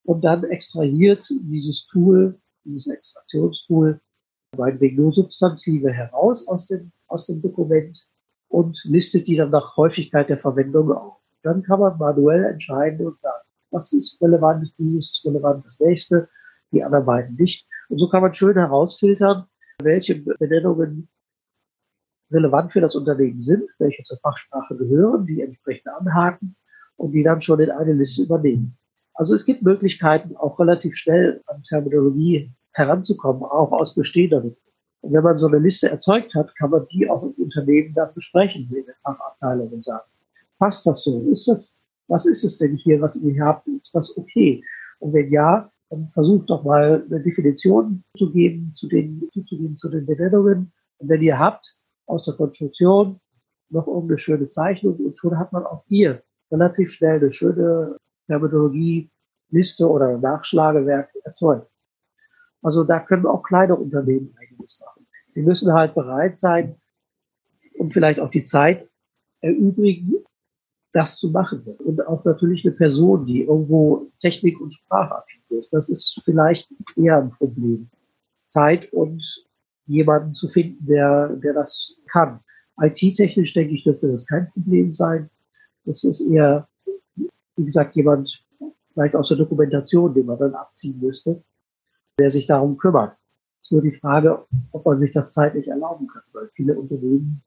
Und 0.03 0.23
dann 0.23 0.43
extrahiert 0.45 1.27
dieses 1.29 1.87
Tool, 1.87 2.39
dieses 2.63 2.87
Extraktionstool, 2.87 3.99
meinetwegen 4.57 4.97
nur 4.97 5.13
Substantive 5.13 5.91
heraus 5.91 6.47
aus 6.47 6.67
dem, 6.67 6.91
aus 7.07 7.25
dem 7.27 7.41
Dokument 7.41 8.07
und 8.47 8.81
listet 8.85 9.27
die 9.27 9.35
dann 9.35 9.51
nach 9.51 9.75
Häufigkeit 9.77 10.29
der 10.29 10.37
Verwendung 10.37 10.91
auf. 10.91 11.17
Dann 11.43 11.63
kann 11.63 11.79
man 11.79 11.97
manuell 11.97 12.45
entscheiden 12.45 13.05
und 13.05 13.19
sagen, 13.21 13.43
was 13.71 13.93
ist 13.93 14.21
relevant, 14.21 14.71
dieses 14.77 15.11
ist 15.11 15.25
relevant, 15.25 15.65
das 15.65 15.79
nächste 15.79 16.29
die 16.71 16.83
anderen 16.83 17.05
beiden 17.05 17.35
nicht. 17.35 17.67
Und 17.89 17.99
so 17.99 18.09
kann 18.09 18.21
man 18.21 18.33
schön 18.33 18.55
herausfiltern, 18.55 19.45
welche 19.81 20.15
Benennungen 20.15 21.09
relevant 22.31 22.71
für 22.71 22.81
das 22.81 22.95
Unternehmen 22.95 23.41
sind, 23.41 23.63
welche 23.77 24.03
zur 24.03 24.17
Fachsprache 24.19 24.75
gehören, 24.77 25.25
die 25.25 25.41
entsprechend 25.41 25.87
anhaken 25.89 26.55
und 26.95 27.11
die 27.11 27.23
dann 27.23 27.41
schon 27.41 27.59
in 27.59 27.71
eine 27.71 27.93
Liste 27.93 28.23
übernehmen. 28.23 28.77
Also 29.13 29.35
es 29.35 29.45
gibt 29.45 29.63
Möglichkeiten, 29.63 30.35
auch 30.37 30.57
relativ 30.59 30.95
schnell 30.95 31.41
an 31.47 31.61
Terminologie 31.63 32.51
heranzukommen, 32.71 33.43
auch 33.43 33.71
aus 33.71 33.95
bestehenden. 33.95 34.55
Und 35.01 35.13
wenn 35.13 35.23
man 35.23 35.37
so 35.37 35.47
eine 35.47 35.59
Liste 35.59 35.89
erzeugt 35.89 36.33
hat, 36.35 36.55
kann 36.55 36.69
man 36.69 36.87
die 36.91 37.09
auch 37.09 37.23
im 37.23 37.33
Unternehmen 37.43 37.93
dann 37.93 38.13
besprechen, 38.13 38.69
in 38.73 38.85
der 38.85 38.95
Fachabteilung 39.03 39.69
und 39.69 39.83
sagen, 39.83 40.05
passt 40.57 40.85
das 40.85 41.03
so? 41.03 41.21
Ist 41.31 41.47
das, 41.47 41.70
was 42.11 42.25
ist 42.25 42.43
es 42.43 42.57
denn 42.57 42.75
hier, 42.75 42.99
was 42.99 43.15
ihr 43.15 43.31
hier 43.31 43.45
habt? 43.45 43.67
Ist 43.69 43.89
das 43.93 44.15
okay? 44.17 44.61
Und 44.99 45.13
wenn 45.13 45.31
ja, 45.31 45.71
dann 45.89 46.09
versucht 46.13 46.49
doch 46.49 46.63
mal 46.63 47.05
eine 47.09 47.21
Definition 47.21 48.03
zu 48.17 48.31
geben, 48.31 48.73
zu 48.75 48.87
den, 48.89 49.29
zuzugeben 49.33 49.77
zu 49.77 49.89
den 49.89 50.05
Benennungen. 50.05 50.73
Und 50.97 51.09
wenn 51.09 51.21
ihr 51.21 51.39
habt 51.39 51.77
aus 52.07 52.25
der 52.25 52.33
Konstruktion 52.35 53.19
noch 53.69 53.87
irgendeine 53.87 54.17
schöne 54.17 54.49
Zeichnung 54.49 54.97
und 54.97 55.17
schon 55.17 55.39
hat 55.39 55.53
man 55.53 55.65
auch 55.65 55.85
hier 55.87 56.21
relativ 56.51 56.91
schnell 56.91 57.19
eine 57.19 57.31
schöne 57.31 57.95
Terminologie-Liste 58.27 59.89
oder 59.89 60.17
Nachschlagewerk 60.17 61.15
erzeugt. 61.23 61.69
Also 62.61 62.83
da 62.83 62.99
können 62.99 63.25
auch 63.25 63.43
kleine 63.43 63.77
Unternehmen 63.77 64.35
einiges 64.37 64.81
machen. 64.81 65.07
Die 65.33 65.41
müssen 65.41 65.71
halt 65.71 65.95
bereit 65.95 66.41
sein 66.41 66.75
und 67.77 67.93
vielleicht 67.93 68.19
auch 68.19 68.29
die 68.29 68.43
Zeit 68.43 68.89
erübrigen, 69.39 70.25
das 70.93 71.17
zu 71.17 71.29
machen. 71.29 71.63
Und 71.79 72.05
auch 72.07 72.23
natürlich 72.25 72.65
eine 72.65 72.73
Person, 72.73 73.25
die 73.25 73.43
irgendwo 73.43 74.07
Technik- 74.19 74.59
und 74.59 74.73
Sprachaffin 74.73 75.41
ist. 75.49 75.73
Das 75.73 75.89
ist 75.89 76.21
vielleicht 76.25 76.69
eher 76.95 77.17
ein 77.17 77.31
Problem. 77.31 77.89
Zeit 78.49 78.91
und 78.91 79.23
jemanden 79.85 80.35
zu 80.35 80.49
finden, 80.49 80.85
der, 80.85 81.29
der 81.37 81.53
das 81.53 81.95
kann. 82.07 82.39
IT-technisch, 82.79 83.53
denke 83.53 83.75
ich, 83.75 83.83
dürfte 83.83 84.11
das 84.11 84.25
kein 84.27 84.49
Problem 84.51 84.93
sein. 84.93 85.29
Das 85.85 86.03
ist 86.03 86.21
eher, 86.21 86.67
wie 87.15 87.65
gesagt, 87.65 87.95
jemand 87.95 88.43
vielleicht 88.93 89.15
aus 89.15 89.29
der 89.29 89.37
Dokumentation, 89.37 90.13
den 90.13 90.25
man 90.25 90.39
dann 90.39 90.53
abziehen 90.53 90.99
müsste, 90.99 91.41
der 92.19 92.31
sich 92.31 92.47
darum 92.47 92.77
kümmert. 92.77 93.15
Es 93.61 93.67
ist 93.67 93.71
nur 93.71 93.81
die 93.81 93.95
Frage, 93.95 94.45
ob 94.71 94.85
man 94.85 94.99
sich 94.99 95.11
das 95.11 95.31
zeitlich 95.31 95.67
erlauben 95.67 96.07
kann, 96.07 96.23
weil 96.33 96.49
viele 96.53 96.77
Unternehmen, 96.77 97.41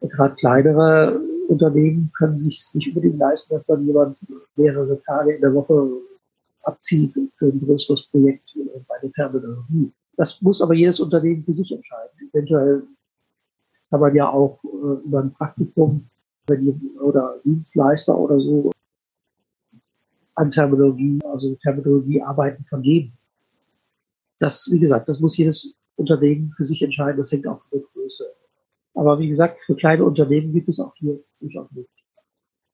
gerade 0.00 0.34
kleinere 0.36 1.20
Unternehmen, 1.48 2.10
können 2.16 2.38
sich 2.38 2.62
nicht 2.74 2.88
unbedingt 2.88 3.18
leisten, 3.18 3.54
dass 3.54 3.66
dann 3.66 3.86
jemand 3.86 4.18
mehrere 4.56 5.00
Tage 5.02 5.34
in 5.34 5.40
der 5.40 5.54
Woche 5.54 5.90
abzieht 6.62 7.14
für 7.36 7.46
ein 7.46 7.60
größeres 7.60 8.08
Projekt 8.10 8.56
bei 8.88 8.98
der 9.02 9.12
Terminologie. 9.12 9.92
Das 10.16 10.40
muss 10.42 10.62
aber 10.62 10.74
jedes 10.74 11.00
Unternehmen 11.00 11.44
für 11.44 11.54
sich 11.54 11.70
entscheiden. 11.70 12.30
Eventuell 12.32 12.82
kann 13.90 14.00
man 14.00 14.14
ja 14.14 14.28
auch 14.28 14.58
äh, 14.64 15.04
über 15.04 15.20
ein 15.20 15.32
Praktikum 15.32 16.08
wenn 16.46 16.80
oder 17.00 17.40
Dienstleister 17.44 18.16
oder 18.16 18.38
so 18.38 18.70
an 20.34 20.50
Terminologie, 20.50 21.20
also 21.24 21.54
Terminologie 21.62 22.20
arbeiten 22.22 22.64
von 22.64 22.82
jedem. 22.82 23.12
Das, 24.40 24.68
wie 24.70 24.80
gesagt, 24.80 25.08
das 25.08 25.20
muss 25.20 25.36
jedes 25.36 25.74
Unternehmen 25.96 26.52
für 26.56 26.66
sich 26.66 26.82
entscheiden. 26.82 27.18
Das 27.18 27.30
hängt 27.30 27.46
auch 27.46 27.60
von 27.60 27.80
der 27.80 27.88
Größe. 27.94 28.24
Aber 28.94 29.18
wie 29.18 29.28
gesagt, 29.28 29.58
für 29.64 29.76
kleine 29.76 30.04
Unternehmen 30.04 30.52
gibt 30.52 30.68
es 30.68 30.80
auch 30.80 30.94
hier 30.96 31.18
durchaus 31.44 31.70
Möglichkeiten. 31.70 32.04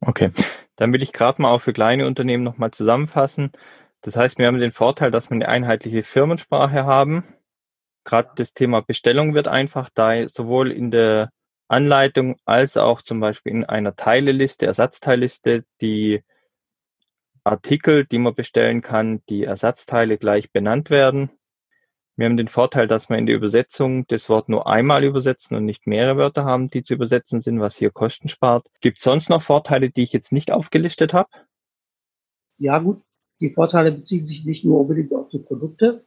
Okay, 0.00 0.32
dann 0.76 0.92
will 0.92 1.02
ich 1.02 1.12
gerade 1.12 1.42
mal 1.42 1.50
auch 1.50 1.60
für 1.60 1.72
kleine 1.72 2.06
Unternehmen 2.06 2.44
nochmal 2.44 2.70
zusammenfassen. 2.70 3.52
Das 4.00 4.16
heißt, 4.16 4.38
wir 4.38 4.46
haben 4.46 4.58
den 4.58 4.72
Vorteil, 4.72 5.10
dass 5.10 5.28
wir 5.28 5.34
eine 5.34 5.48
einheitliche 5.48 6.02
Firmensprache 6.02 6.84
haben. 6.86 7.24
Gerade 8.04 8.30
das 8.36 8.54
Thema 8.54 8.80
Bestellung 8.80 9.34
wird 9.34 9.46
einfach, 9.46 9.90
da 9.92 10.26
sowohl 10.28 10.72
in 10.72 10.90
der 10.90 11.30
Anleitung 11.68 12.36
als 12.46 12.76
auch 12.76 13.02
zum 13.02 13.20
Beispiel 13.20 13.52
in 13.52 13.64
einer 13.64 13.94
Teileliste, 13.94 14.66
Ersatzteilliste, 14.66 15.64
die 15.80 16.24
Artikel, 17.44 18.06
die 18.06 18.18
man 18.18 18.34
bestellen 18.34 18.80
kann, 18.80 19.22
die 19.28 19.44
Ersatzteile 19.44 20.18
gleich 20.18 20.50
benannt 20.50 20.90
werden. 20.90 21.30
Wir 22.16 22.26
haben 22.26 22.36
den 22.36 22.48
Vorteil, 22.48 22.86
dass 22.86 23.08
wir 23.08 23.16
in 23.16 23.26
der 23.26 23.36
Übersetzung 23.36 24.06
das 24.08 24.28
Wort 24.28 24.48
nur 24.48 24.66
einmal 24.66 25.04
übersetzen 25.04 25.56
und 25.56 25.64
nicht 25.64 25.86
mehrere 25.86 26.16
Wörter 26.16 26.44
haben, 26.44 26.68
die 26.68 26.82
zu 26.82 26.94
übersetzen 26.94 27.40
sind, 27.40 27.60
was 27.60 27.76
hier 27.76 27.90
Kosten 27.90 28.28
spart. 28.28 28.66
Gibt 28.80 28.98
es 28.98 29.04
sonst 29.04 29.30
noch 29.30 29.42
Vorteile, 29.42 29.90
die 29.90 30.02
ich 30.02 30.12
jetzt 30.12 30.32
nicht 30.32 30.52
aufgelistet 30.52 31.14
habe? 31.14 31.30
Ja 32.58 32.78
gut, 32.78 33.02
die 33.40 33.54
Vorteile 33.54 33.92
beziehen 33.92 34.26
sich 34.26 34.44
nicht 34.44 34.64
nur 34.64 34.80
unbedingt 34.80 35.14
auf 35.14 35.28
die 35.30 35.38
Produkte, 35.38 36.04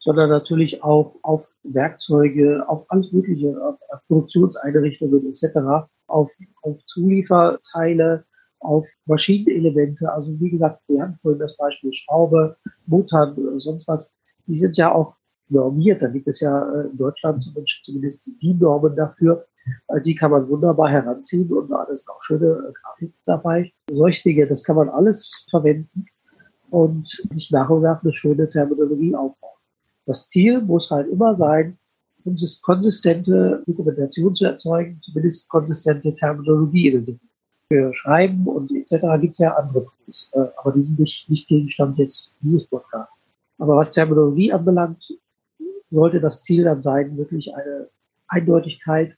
sondern 0.00 0.28
natürlich 0.28 0.82
auch 0.82 1.16
auf 1.22 1.48
Werkzeuge, 1.62 2.68
auf 2.68 2.84
alles 2.88 3.12
Mögliche, 3.12 3.56
auf 3.62 3.78
Produktionseinrichtungen 4.06 5.26
etc., 5.28 5.88
auf, 6.06 6.30
auf 6.62 6.78
Zulieferteile, 6.86 8.24
auf 8.60 8.86
Maschinenelemente. 9.06 10.12
Also 10.12 10.38
wie 10.40 10.50
gesagt, 10.50 10.82
wir 10.88 11.02
haben 11.02 11.18
vorhin 11.22 11.40
das 11.40 11.56
Beispiel 11.56 11.92
Schraube, 11.92 12.56
oder 12.90 13.60
sonst 13.60 13.88
was. 13.88 14.14
Die 14.46 14.58
sind 14.58 14.76
ja 14.76 14.92
auch 14.92 15.17
normiert. 15.50 16.02
Da 16.02 16.08
gibt 16.08 16.28
es 16.28 16.40
ja 16.40 16.72
äh, 16.72 16.88
in 16.88 16.96
Deutschland 16.96 17.42
zumindest 17.82 18.30
die 18.40 18.54
Normen 18.54 18.96
dafür. 18.96 19.46
Äh, 19.88 20.00
die 20.00 20.14
kann 20.14 20.30
man 20.30 20.48
wunderbar 20.48 20.90
heranziehen 20.90 21.52
und 21.52 21.70
da 21.70 21.84
ist 21.84 22.08
auch 22.08 22.20
schöne 22.22 22.46
äh, 22.46 22.72
Grafik 22.72 23.12
dabei. 23.26 23.72
Solche 23.90 24.22
Dinge, 24.22 24.46
das 24.46 24.64
kann 24.64 24.76
man 24.76 24.88
alles 24.88 25.46
verwenden 25.50 26.06
und 26.70 27.06
sich 27.30 27.50
nach 27.50 27.68
und 27.70 27.82
nach 27.82 28.02
eine 28.02 28.12
schöne 28.12 28.48
Terminologie 28.48 29.14
aufbauen. 29.14 29.58
Das 30.06 30.28
Ziel 30.28 30.62
muss 30.62 30.90
halt 30.90 31.08
immer 31.08 31.36
sein, 31.36 31.78
konsistente 32.62 33.62
Dokumentation 33.66 34.34
zu 34.34 34.44
erzeugen, 34.44 35.00
zumindest 35.02 35.48
konsistente 35.48 36.14
Terminologie 36.14 36.88
in 36.88 37.06
den 37.06 37.20
für 37.70 37.94
Schreiben 37.94 38.46
und 38.46 38.72
etc. 38.72 39.20
gibt 39.20 39.34
es 39.34 39.38
ja 39.40 39.54
andere 39.54 39.84
Tools, 39.84 40.32
aber 40.56 40.72
die 40.72 40.82
sind 40.82 40.98
nicht, 40.98 41.28
nicht 41.28 41.48
Gegenstand 41.48 41.98
jetzt 41.98 42.36
dieses 42.40 42.66
Podcasts. 42.66 43.22
Aber 43.58 43.76
was 43.76 43.92
Terminologie 43.92 44.52
anbelangt, 44.52 45.04
sollte 45.90 46.20
das 46.20 46.42
Ziel 46.42 46.64
dann 46.64 46.82
sein, 46.82 47.16
wirklich 47.16 47.54
eine 47.54 47.88
Eindeutigkeit 48.26 49.16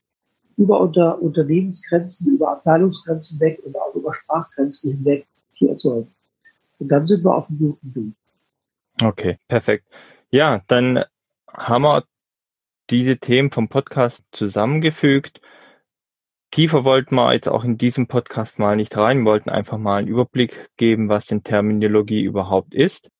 über 0.56 0.80
unter 0.80 1.20
Unternehmensgrenzen, 1.20 2.34
über 2.34 2.52
Abteilungsgrenzen 2.52 3.40
weg 3.40 3.60
und 3.64 3.76
auch 3.76 3.94
über 3.94 4.14
Sprachgrenzen 4.14 4.92
hinweg 4.92 5.26
zu 5.54 5.68
erzeugen. 5.68 6.14
Und 6.78 6.88
dann 6.88 7.06
sind 7.06 7.24
wir 7.24 7.34
auf 7.34 7.48
dem 7.48 7.58
guten 7.58 7.94
Weg. 7.94 8.14
Okay, 9.02 9.38
perfekt. 9.48 9.86
Ja, 10.30 10.60
dann 10.66 11.04
haben 11.52 11.82
wir 11.82 12.04
diese 12.90 13.18
Themen 13.18 13.50
vom 13.50 13.68
Podcast 13.68 14.22
zusammengefügt. 14.32 15.40
Tiefer 16.50 16.84
wollten 16.84 17.14
wir 17.14 17.32
jetzt 17.32 17.48
auch 17.48 17.64
in 17.64 17.78
diesem 17.78 18.08
Podcast 18.08 18.58
mal 18.58 18.76
nicht 18.76 18.96
rein, 18.96 19.24
wollten 19.24 19.50
einfach 19.50 19.78
mal 19.78 19.98
einen 19.98 20.08
Überblick 20.08 20.68
geben, 20.76 21.08
was 21.08 21.26
denn 21.26 21.44
Terminologie 21.44 22.22
überhaupt 22.22 22.74
ist. 22.74 23.10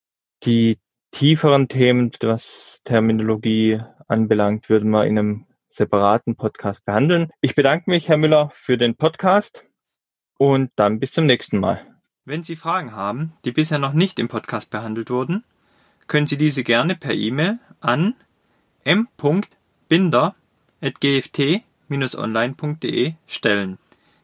Die 0.43 0.77
tieferen 1.11 1.67
Themen, 1.67 2.11
was 2.21 2.81
Terminologie 2.83 3.81
anbelangt, 4.07 4.69
würden 4.69 4.89
wir 4.89 5.05
in 5.05 5.19
einem 5.19 5.45
separaten 5.67 6.35
Podcast 6.35 6.85
behandeln. 6.85 7.29
Ich 7.41 7.55
bedanke 7.55 7.89
mich, 7.89 8.09
Herr 8.09 8.17
Müller, 8.17 8.49
für 8.53 8.77
den 8.77 8.95
Podcast 8.95 9.65
und 10.37 10.71
dann 10.75 10.99
bis 10.99 11.13
zum 11.13 11.25
nächsten 11.25 11.59
Mal. 11.59 11.85
Wenn 12.25 12.43
Sie 12.43 12.55
Fragen 12.55 12.95
haben, 12.95 13.33
die 13.45 13.51
bisher 13.51 13.79
noch 13.79 13.93
nicht 13.93 14.19
im 14.19 14.27
Podcast 14.27 14.69
behandelt 14.69 15.09
wurden, 15.09 15.43
können 16.07 16.27
Sie 16.27 16.37
diese 16.37 16.63
gerne 16.63 16.95
per 16.95 17.13
E-Mail 17.13 17.59
an 17.79 18.15
m.binder.gft 18.83 20.21
online.de 22.15 23.13
stellen. 23.27 23.77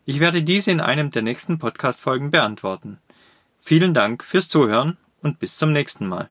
Ich 0.06 0.20
werde 0.20 0.42
diese 0.42 0.72
in 0.72 0.80
einem 0.80 1.12
der 1.12 1.22
nächsten 1.22 1.60
Podcast-Folgen 1.60 2.32
beantworten. 2.32 2.98
Vielen 3.62 3.94
Dank 3.94 4.24
fürs 4.24 4.48
Zuhören 4.48 4.98
und 5.22 5.40
bis 5.40 5.58
zum 5.58 5.74
nächsten 5.74 6.08
Mal. 6.08 6.26